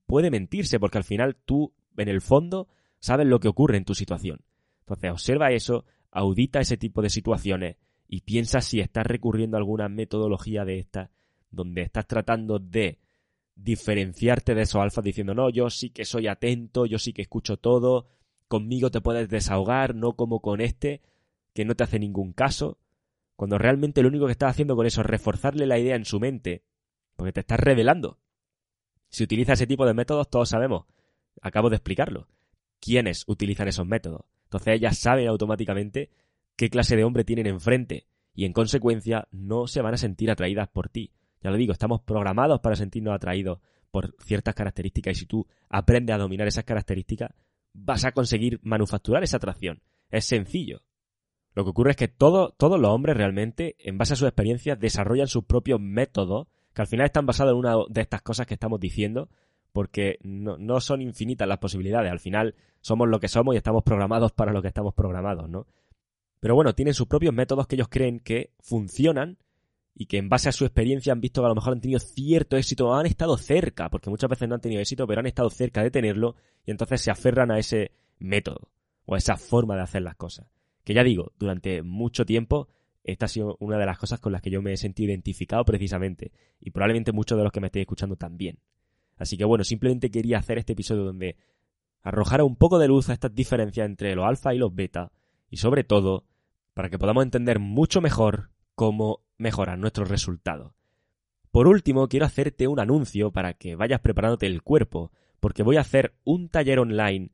puede 0.07 0.31
mentirse 0.31 0.79
porque 0.79 0.99
al 0.99 1.03
final 1.03 1.35
tú, 1.45 1.75
en 1.97 2.07
el 2.09 2.21
fondo, 2.21 2.69
sabes 3.01 3.27
lo 3.27 3.41
que 3.41 3.49
ocurre 3.49 3.79
en 3.79 3.85
tu 3.85 3.97
situación. 3.97 4.43
Entonces 4.79 5.11
observa 5.11 5.51
eso, 5.51 5.87
audita 6.13 6.61
ese 6.61 6.77
tipo 6.77 7.03
de 7.03 7.11
situaciones 7.11 7.79
y 8.07 8.21
piensa 8.21 8.61
si 8.61 8.79
estás 8.79 9.09
recurriendo 9.09 9.57
a 9.57 9.59
alguna 9.59 9.89
metodología 9.89 10.65
de 10.65 10.79
esta 10.79 11.11
donde 11.51 11.83
estás 11.83 12.07
tratando 12.07 12.61
de 12.61 13.01
diferenciarte 13.57 14.55
de 14.55 14.63
esos 14.63 14.81
alfas 14.81 15.03
diciendo, 15.03 15.35
no, 15.35 15.51
yo 15.51 15.69
sí 15.69 15.91
que 15.91 16.05
soy 16.05 16.29
atento, 16.29 16.87
yo 16.87 17.01
sí 17.01 17.13
que 17.13 17.23
escucho 17.23 17.57
todo, 17.57 18.07
conmigo 18.47 18.93
te 18.93 19.01
puedes 19.01 19.29
desahogar, 19.29 19.97
no 19.97 20.13
como 20.15 20.41
con 20.41 20.61
este, 20.61 21.03
que 21.57 21.65
no 21.65 21.75
te 21.75 21.85
hace 21.85 21.99
ningún 21.99 22.33
caso, 22.33 22.79
cuando 23.35 23.59
realmente 23.59 24.03
lo 24.03 24.09
único 24.09 24.27
que 24.27 24.33
estás 24.33 24.51
haciendo 24.51 24.77
con 24.77 24.87
eso 24.87 25.01
es 25.01 25.07
reforzarle 25.07 25.67
la 25.67 25.79
idea 25.79 25.97
en 25.97 26.05
su 26.05 26.21
mente, 26.21 26.63
porque 27.17 27.33
te 27.33 27.41
estás 27.41 27.59
revelando. 27.59 28.21
Si 29.09 29.25
utiliza 29.25 29.55
ese 29.55 29.67
tipo 29.67 29.87
de 29.87 29.95
métodos, 29.95 30.29
todos 30.29 30.51
sabemos, 30.51 30.85
acabo 31.41 31.71
de 31.71 31.77
explicarlo, 31.77 32.29
quiénes 32.79 33.25
utilizan 33.27 33.69
esos 33.69 33.87
métodos. 33.87 34.27
Entonces 34.45 34.75
ellas 34.75 34.99
saben 34.99 35.29
automáticamente 35.29 36.11
qué 36.57 36.69
clase 36.69 36.95
de 36.95 37.05
hombre 37.05 37.25
tienen 37.25 37.47
enfrente 37.47 38.07
y 38.35 38.45
en 38.45 38.53
consecuencia 38.53 39.27
no 39.31 39.67
se 39.67 39.81
van 39.81 39.95
a 39.95 39.99
sentir 39.99 40.31
atraídas 40.31 40.69
por 40.69 40.91
ti. 40.91 41.13
Ya 41.43 41.51
lo 41.51 41.57
digo, 41.57 41.73
estamos 41.73 42.03
programados 42.03 42.61
para 42.61 42.77
sentirnos 42.77 43.15
atraídos 43.15 43.61
por 43.91 44.15
ciertas 44.23 44.55
características 44.55 45.17
y 45.17 45.21
si 45.21 45.27
tú 45.27 45.47
aprendes 45.71 46.15
a 46.15 46.19
dominar 46.19 46.47
esas 46.47 46.65
características, 46.65 47.31
vas 47.73 48.05
a 48.05 48.13
conseguir 48.13 48.61
manufacturar 48.63 49.25
esa 49.25 49.39
atracción. 49.39 49.83
Es 50.11 50.27
sencillo. 50.27 50.83
Lo 51.57 51.65
que 51.65 51.71
ocurre 51.71 51.93
es 51.93 51.97
que 51.97 52.07
todos 52.07 52.53
los 52.61 52.91
hombres 52.91 53.17
realmente, 53.17 53.77
en 53.79 53.97
base 53.97 54.13
a 54.13 54.17
sus 54.17 54.29
experiencias, 54.29 54.79
desarrollan 54.79 55.27
sus 55.27 55.45
propios 55.45 55.81
métodos, 55.81 56.49
que 56.75 56.83
al 56.83 56.87
final 56.87 57.07
están 57.07 57.25
basados 57.25 57.53
en 57.53 57.59
una 57.59 57.77
de 57.89 58.03
estas 58.03 58.21
cosas 58.21 58.47
que 58.47 58.53
estamos 58.53 58.79
diciendo, 58.79 59.31
porque 59.73 60.19
no, 60.23 60.59
no, 60.59 60.83
son 60.83 61.01
infinitas 61.01 61.49
las 61.49 61.57
posibilidades. 61.57 62.13
Al 62.13 62.21
final 62.21 62.57
somos 62.83 63.09
lo 63.09 63.19
que 63.21 63.29
somos 63.29 63.55
y 63.55 63.57
estamos 63.57 63.85
programados 63.85 64.33
para 64.33 64.53
lo 64.53 64.61
que 64.61 64.69
estamos 64.69 64.93
programados, 64.93 65.49
¿no? 65.49 65.67
Pero 66.41 66.55
bueno, 66.55 66.75
tienen 66.75 66.93
sus 66.93 67.07
propios 67.07 67.33
métodos 67.33 67.67
que 67.67 67.77
ellos 67.77 67.89
creen 67.89 68.21
que 68.21 68.53
funcionan 68.61 69.39
y 69.95 70.07
que 70.07 70.19
en 70.19 70.29
base 70.29 70.51
a 70.51 70.53
su 70.53 70.67
experiencia 70.67 71.15
han 71.15 71.23
visto 71.23 71.41
que 71.41 71.47
a 71.47 71.49
lo 71.49 71.55
mejor 71.55 71.73
han 71.73 71.81
tenido 71.81 72.01
cierto 72.01 72.59
éxito, 72.59 72.93
han 72.93 73.07
estado 73.07 73.39
cerca, 73.39 73.89
porque 73.89 74.11
muchas 74.11 74.29
veces 74.29 74.47
no 74.47 74.57
han 74.57 74.61
tenido 74.61 74.83
éxito, 74.83 75.07
pero 75.07 75.21
han 75.21 75.27
estado 75.27 75.49
cerca 75.49 75.83
de 75.83 75.91
tenerlo 75.91 76.37
y 76.67 76.71
entonces 76.71 77.01
se 77.01 77.11
aferran 77.11 77.51
a 77.51 77.59
ese 77.59 77.93
método 78.19 78.69
o 79.07 79.15
a 79.15 79.19
esa 79.19 79.39
forma 79.39 79.75
de 79.75 79.83
hacer 79.83 80.03
las 80.03 80.17
cosas. 80.17 80.47
Que 80.87 80.95
ya 80.95 81.03
digo, 81.03 81.33
durante 81.37 81.83
mucho 81.83 82.25
tiempo 82.25 82.69
esta 83.03 83.27
ha 83.27 83.29
sido 83.29 83.57
una 83.59 83.77
de 83.77 83.87
las 83.87 83.99
cosas 83.99 84.21
con 84.21 84.31
las 84.31 84.41
que 84.41 84.51
yo 84.51 84.63
me 84.63 84.73
he 84.73 84.77
sentido 84.77 85.11
identificado 85.11 85.65
precisamente 85.65 86.31
y 86.61 86.71
probablemente 86.71 87.11
muchos 87.11 87.37
de 87.37 87.43
los 87.43 87.53
que 87.53 87.61
me 87.61 87.67
estéis 87.67 87.83
escuchando 87.83 88.15
también. 88.15 88.61
Así 89.17 89.37
que 89.37 89.45
bueno, 89.45 89.65
simplemente 89.65 90.13
quería 90.13 90.39
hacer 90.39 90.59
este 90.59 90.75
episodio 90.75 91.03
donde 91.03 91.37
arrojara 92.03 92.45
un 92.45 92.55
poco 92.55 92.79
de 92.79 92.87
luz 92.87 93.09
a 93.09 93.15
estas 93.15 93.35
diferencias 93.35 93.85
entre 93.85 94.15
los 94.15 94.27
alfa 94.27 94.55
y 94.55 94.59
los 94.59 94.73
beta 94.73 95.11
y 95.51 95.57
sobre 95.57 95.83
todo 95.83 96.25
para 96.73 96.89
que 96.89 97.01
podamos 97.01 97.25
entender 97.25 97.59
mucho 97.59 98.01
mejor 98.01 98.51
cómo 98.77 99.25
mejorar 99.39 99.81
nuestros 99.81 100.09
resultados. 100.09 100.73
Por 101.51 101.67
último, 101.67 102.07
quiero 102.07 102.27
hacerte 102.27 102.69
un 102.69 102.79
anuncio 102.79 103.33
para 103.33 103.55
que 103.55 103.75
vayas 103.75 103.99
preparándote 104.03 104.47
el 104.47 104.63
cuerpo, 104.63 105.11
porque 105.41 105.65
voy 105.65 105.79
a 105.79 105.81
hacer 105.81 106.15
un 106.23 106.49
taller 106.49 106.79
online 106.79 107.33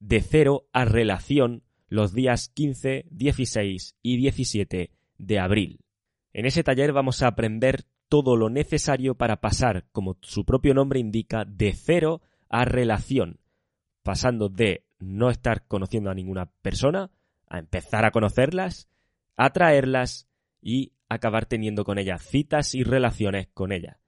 de 0.00 0.20
cero 0.20 0.68
a 0.74 0.84
relación 0.84 1.63
los 1.88 2.12
días 2.12 2.48
15, 2.48 3.06
16 3.10 3.96
y 4.02 4.16
17 4.16 4.90
de 5.18 5.38
abril. 5.38 5.80
En 6.32 6.46
ese 6.46 6.64
taller 6.64 6.92
vamos 6.92 7.22
a 7.22 7.28
aprender 7.28 7.84
todo 8.08 8.36
lo 8.36 8.50
necesario 8.50 9.14
para 9.14 9.40
pasar, 9.40 9.86
como 9.92 10.18
su 10.22 10.44
propio 10.44 10.74
nombre 10.74 11.00
indica, 11.00 11.44
de 11.44 11.72
cero 11.72 12.22
a 12.48 12.64
relación, 12.64 13.40
pasando 14.02 14.48
de 14.48 14.84
no 14.98 15.30
estar 15.30 15.66
conociendo 15.66 16.10
a 16.10 16.14
ninguna 16.14 16.46
persona 16.62 17.10
a 17.48 17.58
empezar 17.58 18.04
a 18.04 18.10
conocerlas, 18.10 18.88
atraerlas 19.36 20.28
y 20.60 20.92
acabar 21.08 21.46
teniendo 21.46 21.84
con 21.84 21.98
ellas 21.98 22.22
citas 22.22 22.74
y 22.74 22.82
relaciones 22.82 23.48
con 23.54 23.72
ellas. 23.72 23.98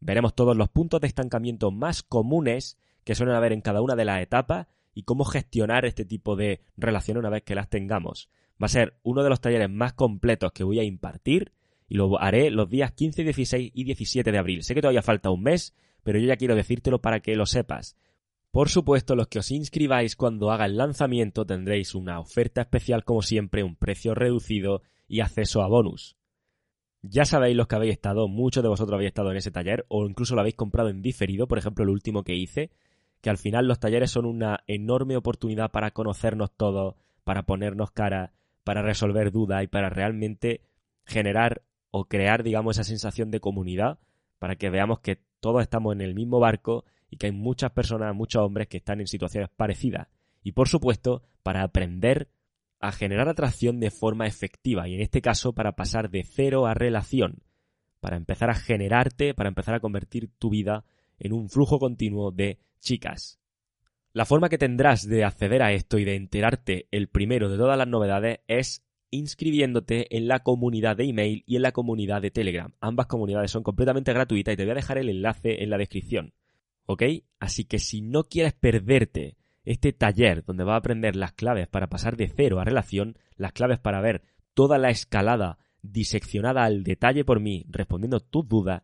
Veremos 0.00 0.34
todos 0.34 0.54
los 0.54 0.68
puntos 0.68 1.00
de 1.00 1.06
estancamiento 1.06 1.70
más 1.70 2.02
comunes 2.02 2.76
que 3.04 3.14
suelen 3.14 3.36
haber 3.36 3.52
en 3.52 3.62
cada 3.62 3.80
una 3.80 3.96
de 3.96 4.04
las 4.04 4.20
etapas 4.20 4.66
y 4.94 5.02
cómo 5.02 5.24
gestionar 5.24 5.84
este 5.84 6.04
tipo 6.04 6.36
de 6.36 6.60
relaciones 6.76 7.20
una 7.20 7.30
vez 7.30 7.42
que 7.42 7.54
las 7.54 7.68
tengamos. 7.68 8.30
Va 8.62 8.66
a 8.66 8.68
ser 8.68 8.98
uno 9.02 9.22
de 9.22 9.28
los 9.28 9.40
talleres 9.40 9.68
más 9.68 9.92
completos 9.92 10.52
que 10.52 10.64
voy 10.64 10.78
a 10.78 10.84
impartir 10.84 11.52
y 11.88 11.96
lo 11.96 12.20
haré 12.20 12.50
los 12.50 12.70
días 12.70 12.92
15, 12.92 13.24
16 13.24 13.72
y 13.74 13.84
17 13.84 14.32
de 14.32 14.38
abril. 14.38 14.62
Sé 14.62 14.74
que 14.74 14.80
todavía 14.80 15.02
falta 15.02 15.30
un 15.30 15.42
mes, 15.42 15.74
pero 16.02 16.18
yo 16.18 16.26
ya 16.26 16.36
quiero 16.36 16.54
decírtelo 16.54 17.00
para 17.00 17.20
que 17.20 17.36
lo 17.36 17.46
sepas. 17.46 17.96
Por 18.50 18.68
supuesto, 18.68 19.16
los 19.16 19.26
que 19.26 19.40
os 19.40 19.50
inscribáis 19.50 20.14
cuando 20.14 20.52
haga 20.52 20.66
el 20.66 20.76
lanzamiento 20.76 21.44
tendréis 21.44 21.94
una 21.96 22.20
oferta 22.20 22.60
especial 22.60 23.02
como 23.02 23.20
siempre, 23.20 23.64
un 23.64 23.74
precio 23.74 24.14
reducido 24.14 24.82
y 25.08 25.20
acceso 25.20 25.62
a 25.62 25.66
bonus. 25.66 26.16
Ya 27.02 27.24
sabéis 27.24 27.56
los 27.56 27.66
que 27.66 27.74
habéis 27.74 27.94
estado, 27.94 28.28
muchos 28.28 28.62
de 28.62 28.68
vosotros 28.68 28.94
habéis 28.94 29.08
estado 29.08 29.32
en 29.32 29.36
ese 29.36 29.50
taller 29.50 29.84
o 29.88 30.06
incluso 30.06 30.34
lo 30.34 30.40
habéis 30.40 30.54
comprado 30.54 30.88
en 30.88 31.02
diferido, 31.02 31.48
por 31.48 31.58
ejemplo 31.58 31.82
el 31.82 31.90
último 31.90 32.22
que 32.22 32.34
hice, 32.34 32.70
que 33.24 33.30
al 33.30 33.38
final 33.38 33.66
los 33.66 33.80
talleres 33.80 34.10
son 34.10 34.26
una 34.26 34.64
enorme 34.66 35.16
oportunidad 35.16 35.70
para 35.70 35.92
conocernos 35.92 36.52
todos, 36.54 36.96
para 37.24 37.44
ponernos 37.44 37.90
cara, 37.90 38.34
para 38.64 38.82
resolver 38.82 39.32
dudas 39.32 39.64
y 39.64 39.66
para 39.66 39.88
realmente 39.88 40.60
generar 41.06 41.62
o 41.90 42.04
crear, 42.04 42.42
digamos, 42.42 42.76
esa 42.76 42.84
sensación 42.84 43.30
de 43.30 43.40
comunidad 43.40 43.98
para 44.38 44.56
que 44.56 44.68
veamos 44.68 45.00
que 45.00 45.20
todos 45.40 45.62
estamos 45.62 45.94
en 45.94 46.02
el 46.02 46.14
mismo 46.14 46.38
barco 46.38 46.84
y 47.08 47.16
que 47.16 47.28
hay 47.28 47.32
muchas 47.32 47.70
personas, 47.70 48.14
muchos 48.14 48.42
hombres 48.42 48.68
que 48.68 48.76
están 48.76 49.00
en 49.00 49.06
situaciones 49.06 49.48
parecidas. 49.56 50.08
Y 50.42 50.52
por 50.52 50.68
supuesto, 50.68 51.22
para 51.42 51.62
aprender 51.62 52.28
a 52.78 52.92
generar 52.92 53.30
atracción 53.30 53.80
de 53.80 53.90
forma 53.90 54.26
efectiva 54.26 54.86
y 54.86 54.96
en 54.96 55.00
este 55.00 55.22
caso 55.22 55.54
para 55.54 55.76
pasar 55.76 56.10
de 56.10 56.24
cero 56.24 56.66
a 56.66 56.74
relación, 56.74 57.38
para 58.00 58.18
empezar 58.18 58.50
a 58.50 58.54
generarte, 58.54 59.32
para 59.32 59.48
empezar 59.48 59.74
a 59.74 59.80
convertir 59.80 60.28
tu 60.38 60.50
vida 60.50 60.84
en 61.18 61.32
un 61.32 61.48
flujo 61.48 61.78
continuo 61.78 62.30
de 62.30 62.58
chicas. 62.80 63.38
La 64.12 64.24
forma 64.24 64.48
que 64.48 64.58
tendrás 64.58 65.08
de 65.08 65.24
acceder 65.24 65.62
a 65.62 65.72
esto 65.72 65.98
y 65.98 66.04
de 66.04 66.14
enterarte 66.14 66.86
el 66.90 67.08
primero 67.08 67.48
de 67.48 67.58
todas 67.58 67.76
las 67.76 67.88
novedades 67.88 68.40
es 68.46 68.84
inscribiéndote 69.10 70.16
en 70.16 70.28
la 70.28 70.40
comunidad 70.40 70.96
de 70.96 71.04
email 71.04 71.44
y 71.46 71.56
en 71.56 71.62
la 71.62 71.72
comunidad 71.72 72.22
de 72.22 72.30
Telegram. 72.30 72.72
Ambas 72.80 73.06
comunidades 73.06 73.50
son 73.50 73.62
completamente 73.62 74.12
gratuitas 74.12 74.54
y 74.54 74.56
te 74.56 74.64
voy 74.64 74.72
a 74.72 74.76
dejar 74.76 74.98
el 74.98 75.08
enlace 75.08 75.62
en 75.62 75.70
la 75.70 75.78
descripción. 75.78 76.32
¿Ok? 76.86 77.02
Así 77.40 77.64
que 77.64 77.78
si 77.78 78.02
no 78.02 78.24
quieres 78.24 78.52
perderte 78.52 79.36
este 79.64 79.92
taller 79.92 80.44
donde 80.44 80.64
vas 80.64 80.74
a 80.74 80.78
aprender 80.78 81.16
las 81.16 81.32
claves 81.32 81.68
para 81.68 81.88
pasar 81.88 82.16
de 82.16 82.28
cero 82.28 82.60
a 82.60 82.64
relación, 82.64 83.18
las 83.36 83.52
claves 83.52 83.78
para 83.78 84.00
ver 84.00 84.22
toda 84.52 84.78
la 84.78 84.90
escalada 84.90 85.58
diseccionada 85.82 86.64
al 86.64 86.84
detalle 86.84 87.24
por 87.24 87.40
mí, 87.40 87.64
respondiendo 87.68 88.20
tus 88.20 88.46
dudas, 88.48 88.82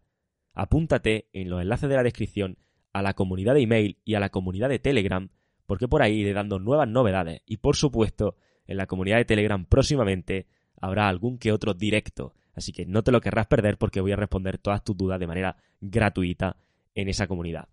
apúntate 0.54 1.28
en 1.32 1.50
los 1.50 1.60
enlaces 1.60 1.88
de 1.88 1.96
la 1.96 2.02
descripción 2.02 2.58
a 2.92 3.02
la 3.02 3.14
comunidad 3.14 3.54
de 3.54 3.62
email 3.62 3.98
y 4.04 4.14
a 4.14 4.20
la 4.20 4.30
comunidad 4.30 4.68
de 4.68 4.78
Telegram, 4.78 5.28
porque 5.66 5.88
por 5.88 6.02
ahí 6.02 6.20
iré 6.20 6.32
dando 6.32 6.58
nuevas 6.58 6.88
novedades 6.88 7.42
y 7.46 7.58
por 7.58 7.76
supuesto 7.76 8.36
en 8.66 8.76
la 8.76 8.86
comunidad 8.86 9.18
de 9.18 9.24
Telegram 9.24 9.64
próximamente 9.64 10.46
habrá 10.80 11.08
algún 11.08 11.38
que 11.38 11.52
otro 11.52 11.74
directo, 11.74 12.34
así 12.54 12.72
que 12.72 12.86
no 12.86 13.02
te 13.02 13.12
lo 13.12 13.20
querrás 13.20 13.46
perder 13.46 13.78
porque 13.78 14.00
voy 14.00 14.12
a 14.12 14.16
responder 14.16 14.58
todas 14.58 14.82
tus 14.82 14.96
dudas 14.96 15.20
de 15.20 15.26
manera 15.26 15.56
gratuita 15.80 16.56
en 16.94 17.08
esa 17.08 17.26
comunidad. 17.26 17.68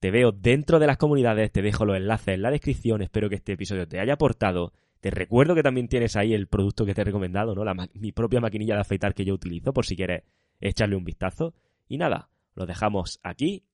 Te 0.00 0.10
veo 0.10 0.30
dentro 0.30 0.78
de 0.78 0.86
las 0.86 0.96
comunidades, 0.96 1.50
te 1.50 1.60
dejo 1.60 1.84
los 1.84 1.96
enlaces 1.96 2.34
en 2.34 2.42
la 2.42 2.50
descripción, 2.50 3.02
espero 3.02 3.28
que 3.28 3.34
este 3.34 3.52
episodio 3.52 3.88
te 3.88 3.98
haya 3.98 4.14
aportado. 4.14 4.72
Te 5.00 5.10
recuerdo 5.10 5.54
que 5.54 5.62
también 5.62 5.88
tienes 5.88 6.16
ahí 6.16 6.34
el 6.34 6.46
producto 6.46 6.86
que 6.86 6.94
te 6.94 7.00
he 7.00 7.04
recomendado, 7.04 7.54
¿no? 7.54 7.64
mi 7.94 8.12
propia 8.12 8.40
maquinilla 8.40 8.74
de 8.74 8.80
afeitar 8.80 9.14
que 9.14 9.24
yo 9.24 9.34
utilizo, 9.34 9.72
por 9.72 9.86
si 9.86 9.96
quieres 9.96 10.22
echarle 10.60 10.96
un 10.96 11.04
vistazo. 11.04 11.54
Y 11.88 11.98
nada, 11.98 12.30
lo 12.54 12.66
dejamos 12.66 13.18
aquí. 13.22 13.64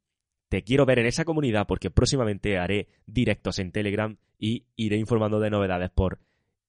Te 0.48 0.62
quiero 0.62 0.87
ver 0.87 1.00
en 1.00 1.07
esa 1.07 1.24
comunidad 1.24 1.66
porque 1.66 1.90
próximamente 1.90 2.59
haré 2.59 2.88
directos 3.07 3.59
en 3.59 3.72
Telegram 3.72 4.16
y 4.38 4.66
iré 4.77 4.96
informando 4.96 5.40
de 5.40 5.50
novedades 5.50 5.90
por 5.90 6.20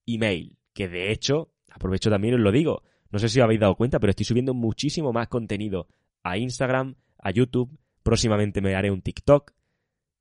email. 0.06 0.58
Que 0.74 0.88
de 0.88 1.12
hecho, 1.12 1.52
aprovecho 1.70 2.10
también 2.10 2.34
y 2.34 2.38
os 2.38 2.42
lo 2.42 2.52
digo, 2.52 2.84
no 3.12 3.20
sé 3.20 3.30
si 3.30 3.40
os 3.40 3.44
habéis 3.44 3.60
dado 3.60 3.76
cuenta, 3.76 4.00
pero 4.00 4.10
estoy 4.10 4.26
subiendo 4.26 4.54
muchísimo 4.54 5.14
más 5.14 5.28
contenido 5.28 5.88
a 6.24 6.38
Instagram, 6.38 6.96
a 7.20 7.32
YouTube 7.32 7.78
Próximamente 8.06 8.62
me 8.62 8.76
haré 8.76 8.92
un 8.92 9.02
TikTok. 9.02 9.52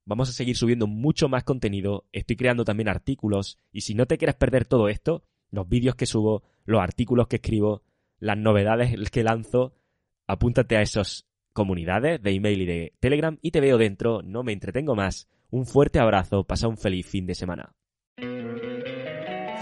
Vamos 0.07 0.31
a 0.31 0.33
seguir 0.33 0.57
subiendo 0.57 0.87
mucho 0.87 1.29
más 1.29 1.45
contenido. 1.45 2.07
Estoy 2.13 2.35
creando 2.35 2.65
también 2.65 2.89
artículos. 2.89 3.59
Y 3.73 3.83
si 3.83 3.93
no 3.95 4.07
te 4.07 4.17
quieres 4.17 4.37
perder 4.37 4.65
todo 4.65 4.89
esto, 4.89 5.23
los 5.51 5.69
vídeos 5.69 5.95
que 5.95 6.07
subo, 6.07 6.45
los 6.65 6.81
artículos 6.81 7.29
que 7.29 7.37
escribo, 7.37 7.83
las 8.21 8.39
novedades 8.39 9.11
que 9.11 9.23
lanzo, 9.23 9.75
apúntate 10.27 10.77
a 10.77 10.83
esas 10.83 11.27
comunidades 11.53 12.23
de 12.23 12.31
email 12.33 12.63
y 12.63 12.67
de 12.67 12.93
Telegram 13.01 13.39
y 13.41 13.51
te 13.51 13.61
veo 13.61 13.79
dentro. 13.79 14.23
No 14.23 14.43
me 14.43 14.53
entretengo 14.53 14.95
más. 14.95 15.29
Un 15.51 15.67
fuerte 15.67 16.01
abrazo. 16.01 16.45
Pasa 16.45 16.69
un 16.69 16.77
feliz 16.77 17.07
fin 17.07 17.27
de 17.27 17.35
semana. 17.35 17.73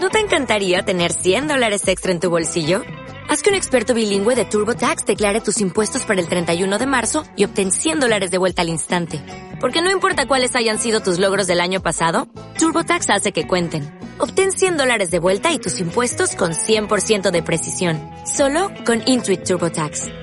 ¿No 0.01 0.09
te 0.09 0.19
encantaría 0.19 0.83
tener 0.83 1.13
100 1.13 1.47
dólares 1.47 1.87
extra 1.87 2.11
en 2.11 2.19
tu 2.19 2.29
bolsillo? 2.29 2.81
Haz 3.29 3.41
que 3.41 3.49
un 3.51 3.55
experto 3.55 3.93
bilingüe 3.93 4.35
de 4.35 4.43
TurboTax 4.43 5.05
declare 5.05 5.39
tus 5.39 5.61
impuestos 5.61 6.03
para 6.03 6.19
el 6.19 6.27
31 6.27 6.77
de 6.77 6.85
marzo 6.85 7.23
y 7.37 7.45
obtén 7.45 7.71
100 7.71 8.01
dólares 8.01 8.29
de 8.29 8.37
vuelta 8.37 8.63
al 8.63 8.69
instante. 8.69 9.21
Porque 9.61 9.81
no 9.81 9.91
importa 9.91 10.27
cuáles 10.27 10.55
hayan 10.57 10.77
sido 10.79 10.99
tus 10.99 11.19
logros 11.19 11.47
del 11.47 11.61
año 11.61 11.81
pasado, 11.81 12.27
TurboTax 12.59 13.11
hace 13.11 13.31
que 13.31 13.47
cuenten. 13.47 13.97
Obtén 14.17 14.51
100 14.51 14.77
dólares 14.77 15.09
de 15.09 15.19
vuelta 15.19 15.53
y 15.53 15.59
tus 15.59 15.79
impuestos 15.79 16.35
con 16.35 16.51
100% 16.51 17.31
de 17.31 17.43
precisión. 17.43 17.99
Solo 18.25 18.71
con 18.85 19.01
Intuit 19.05 19.43
TurboTax. 19.43 20.22